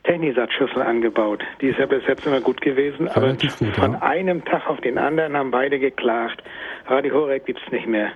[0.05, 1.45] Technisatzschüssel angebaut.
[1.61, 4.03] Die ist ja bis jetzt immer gut gewesen, aber gut, von ja.
[4.03, 6.43] einem Tag auf den anderen haben beide geklagt.
[6.87, 8.11] Radio Horeb gibt's nicht mehr.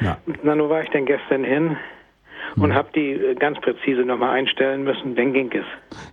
[0.00, 0.16] Ja.
[0.42, 1.76] Na, nun war ich dann gestern hin
[2.56, 5.64] und habe die äh, ganz präzise nochmal einstellen müssen, dann ging es.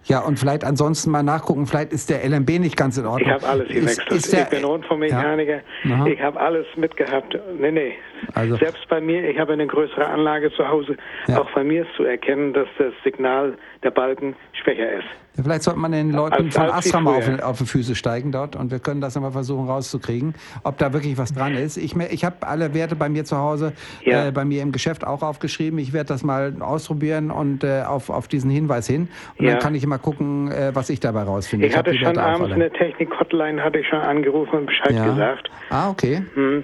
[0.04, 3.28] Ja, und vielleicht ansonsten mal nachgucken, vielleicht ist der LMB nicht ganz in Ordnung.
[3.28, 4.12] Ich habe alles Ist- gewechselt.
[4.12, 5.62] Ist der, ich bin Rundfunkmechaniker.
[5.84, 6.06] Ja.
[6.06, 7.38] Ich habe alles mitgehabt.
[7.60, 7.94] Nee, nee.
[8.34, 10.98] Also- Selbst bei mir, ich habe eine größere Anlage zu Hause.
[11.28, 11.42] Ja.
[11.42, 15.08] Auch bei mir ist zu erkennen, dass das Signal der Balken schwächer ist.
[15.42, 18.72] Vielleicht sollte man den Leuten von Astra mal auf, auf die Füße steigen dort und
[18.72, 20.34] wir können das mal versuchen rauszukriegen,
[20.64, 21.78] ob da wirklich was dran ist.
[21.78, 23.74] Ich, ich habe alle Werte bei mir zu Hause,
[24.04, 24.28] Ja.
[24.28, 25.80] äh, bei mir im Geschäft auch aufgeschrieben.
[25.80, 29.10] Ich werde das mal ausprobieren und äh, auf, auf diesen Hinweis hin.
[29.38, 29.52] Und Ja.
[29.54, 31.68] dann kann ich immer gucken, äh, was ich dabei rausfinde.
[31.68, 35.06] Ich, hab hatte schon Werte abends der Technik-Hotline hatte ich schon angerufen und Bescheid Ja.
[35.06, 35.50] gesagt.
[35.70, 36.24] Ah, okay.
[36.34, 36.64] Hm.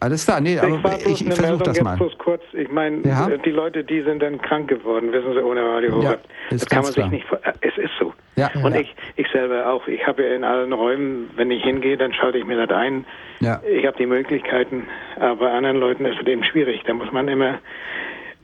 [0.00, 0.40] Alles klar.
[0.40, 1.96] Nee, ich war aber ich, ich versuche das mal.
[1.96, 2.42] bloß kurz.
[2.52, 3.28] Ich meine, Ja.
[3.28, 6.16] äh, die Leute, die sind dann krank geworden, wissen Sie, ohne Radio Ja,
[6.50, 7.10] das kann man klar.
[7.10, 8.12] sich nicht äh, Es ist so.
[8.36, 8.50] Ja.
[8.62, 8.80] Und Ja.
[8.80, 9.86] ich, ich selber auch.
[9.88, 13.04] Ich habe ja in allen Räumen, wenn ich hingehe, dann schalte ich mir das ein.
[13.40, 13.60] Ja.
[13.68, 14.86] Ich habe die Möglichkeiten,
[15.16, 16.82] aber bei anderen Leuten ist es eben schwierig.
[16.86, 17.58] Da muss man immer,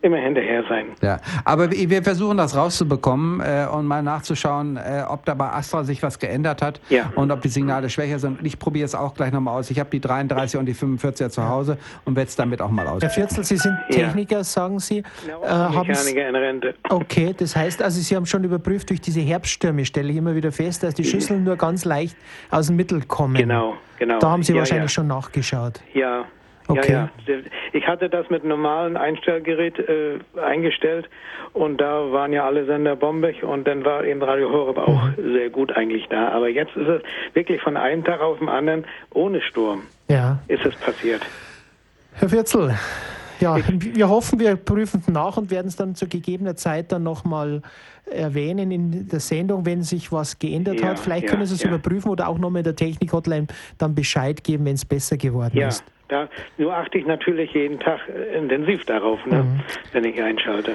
[0.04, 0.86] immer hinterher sein.
[1.02, 5.82] Ja, aber wir versuchen das rauszubekommen äh, und mal nachzuschauen, äh, ob da bei Astra
[5.84, 7.10] sich was geändert hat Ja.
[7.16, 8.38] und ob die Signale schwächer sind.
[8.40, 9.70] Und ich probiere es auch gleich nochmal aus.
[9.70, 12.86] Ich habe die 33 und die 45er zu Hause und werde es damit auch mal
[12.86, 13.02] aus.
[13.02, 13.96] Herr Vierzel, Sie sind Ja.
[14.06, 14.98] Techniker, sagen Sie.
[14.98, 15.02] Äh,
[15.48, 16.74] haben's- Mechaniker in Rente.
[16.90, 20.52] Okay, das heißt also, Sie haben schon überprüft, durch diese Herbststürme stelle ich immer wieder
[20.52, 22.16] fest, dass die Schüsseln nur ganz leicht
[22.50, 23.34] aus dem Mittel kommen.
[23.36, 24.18] Genau, genau.
[24.18, 24.94] Da haben Sie Ja, wahrscheinlich ja.
[24.94, 25.80] schon nachgeschaut.
[25.94, 26.24] Ja.
[26.66, 26.92] Okay.
[26.92, 27.36] Ja, ja.
[27.72, 31.08] Ich hatte das mit einem normalen Einstellgerät äh, eingestellt
[31.52, 35.32] und da waren ja alle Sender bombig und dann war eben Radio Horeb auch Mhm.
[35.34, 36.28] sehr gut eigentlich da.
[36.28, 37.02] Aber jetzt ist es
[37.34, 40.38] wirklich von einem Tag auf den anderen ohne Sturm Ja.
[40.48, 41.20] ist es passiert.
[42.14, 42.74] Herr Vierzel,
[43.40, 47.60] ja, wir hoffen, wir prüfen nach und werden es dann zu gegebener Zeit dann nochmal
[48.10, 50.98] erwähnen in der Sendung, wenn sich was geändert Ja, hat.
[50.98, 51.68] Vielleicht ja, können Sie es ja.
[51.68, 53.46] überprüfen oder auch nochmal in der Technik-Hotline
[53.78, 55.84] dann Bescheid geben, wenn es besser geworden Ja, ist.
[56.08, 56.28] Da
[56.58, 59.60] nur achte ich natürlich jeden Tag äh, intensiv darauf, ne, Mhm.
[59.92, 60.72] wenn ich einschalte.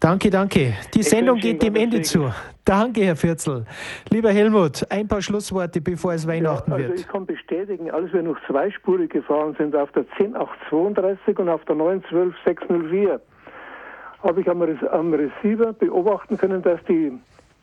[0.00, 0.74] Danke, danke.
[0.94, 2.32] Die Sendung wünsche Ihnen geht dem Ende zu.
[2.64, 3.64] Danke, Herr Vierzel.
[4.10, 7.00] Lieber Helmut, ein paar Schlussworte, bevor es Weihnachten also wird.
[7.00, 11.74] ich kann bestätigen, als wir noch zweispurig gefahren sind auf der 10832 und auf der
[11.74, 13.20] 912604,
[14.22, 17.10] habe ich am, Re am Receiver beobachten können, dass die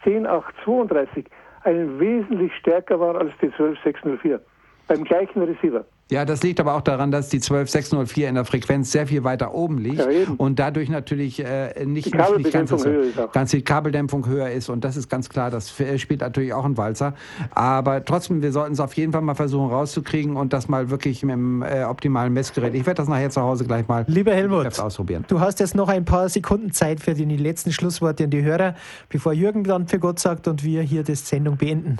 [0.03, 1.25] 10832
[1.63, 4.41] einen wesentlich stärker war als die 12604
[4.87, 5.85] beim gleichen Receiver.
[6.11, 9.55] Ja, das liegt aber auch daran, dass die 12604 in der Frequenz sehr viel weiter
[9.55, 10.05] oben liegt Ja,
[10.37, 14.27] und dadurch natürlich äh, nicht, Die nicht, nicht ganz, Kabeldämpfung höher ist ganz die Kabeldämpfung
[14.27, 17.15] höher ist und das ist ganz klar, das f- spielt natürlich auch ein Walzer.
[17.55, 21.23] Aber trotzdem, wir sollten es auf jeden Fall mal versuchen rauszukriegen und das mal wirklich
[21.23, 22.75] mit dem äh, optimalen Messgerät.
[22.75, 25.25] Ich werde das nachher zu Hause gleich mal Lieber Helmut, ausprobieren.
[25.27, 28.75] Du hast jetzt noch ein paar Sekunden Zeit für die letzten Schlussworte an die Hörer,
[29.09, 31.97] bevor Jürgen dann für Gott sagt und wir hier die Sendung beenden.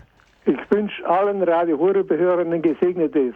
[0.48, 3.34] Ich wünsche allen Radio Horeb-Behörern eine gesegnete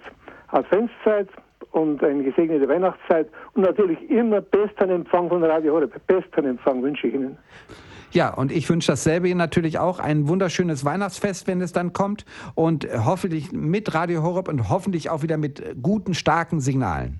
[0.49, 1.27] Adventszeit
[1.71, 5.93] und eine gesegnete Weihnachtszeit und natürlich immer besten Empfang von Radio Horeb.
[6.05, 7.37] Besten Empfang wünsche ich Ihnen.
[8.11, 9.99] Ja, und ich wünsche dasselbe natürlich auch.
[9.99, 12.25] Ein wunderschönes Weihnachtsfest, wenn es dann kommt.
[12.55, 17.19] Und hoffentlich mit Radio Horeb und hoffentlich auch wieder mit guten, starken Signalen.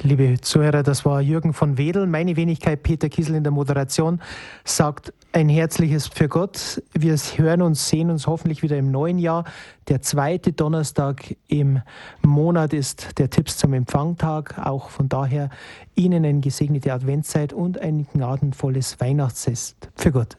[0.00, 2.06] Liebe Zuhörer, das war Jürgen von Wedel.
[2.06, 4.20] Meine Wenigkeit Peter Kiesel in der Moderation
[4.64, 6.82] sagt ein herzliches für Gott.
[6.92, 9.44] Wir hören uns, sehen uns hoffentlich wieder im neuen Jahr.
[9.88, 11.80] Der zweite Donnerstag im
[12.22, 14.58] Monat ist der Tipps zum Empfangtag.
[14.58, 15.48] Auch von daher
[15.94, 19.88] Ihnen eine gesegnete Adventszeit und ein gnadenvolles Weihnachtsfest.
[19.96, 20.36] Für Gott.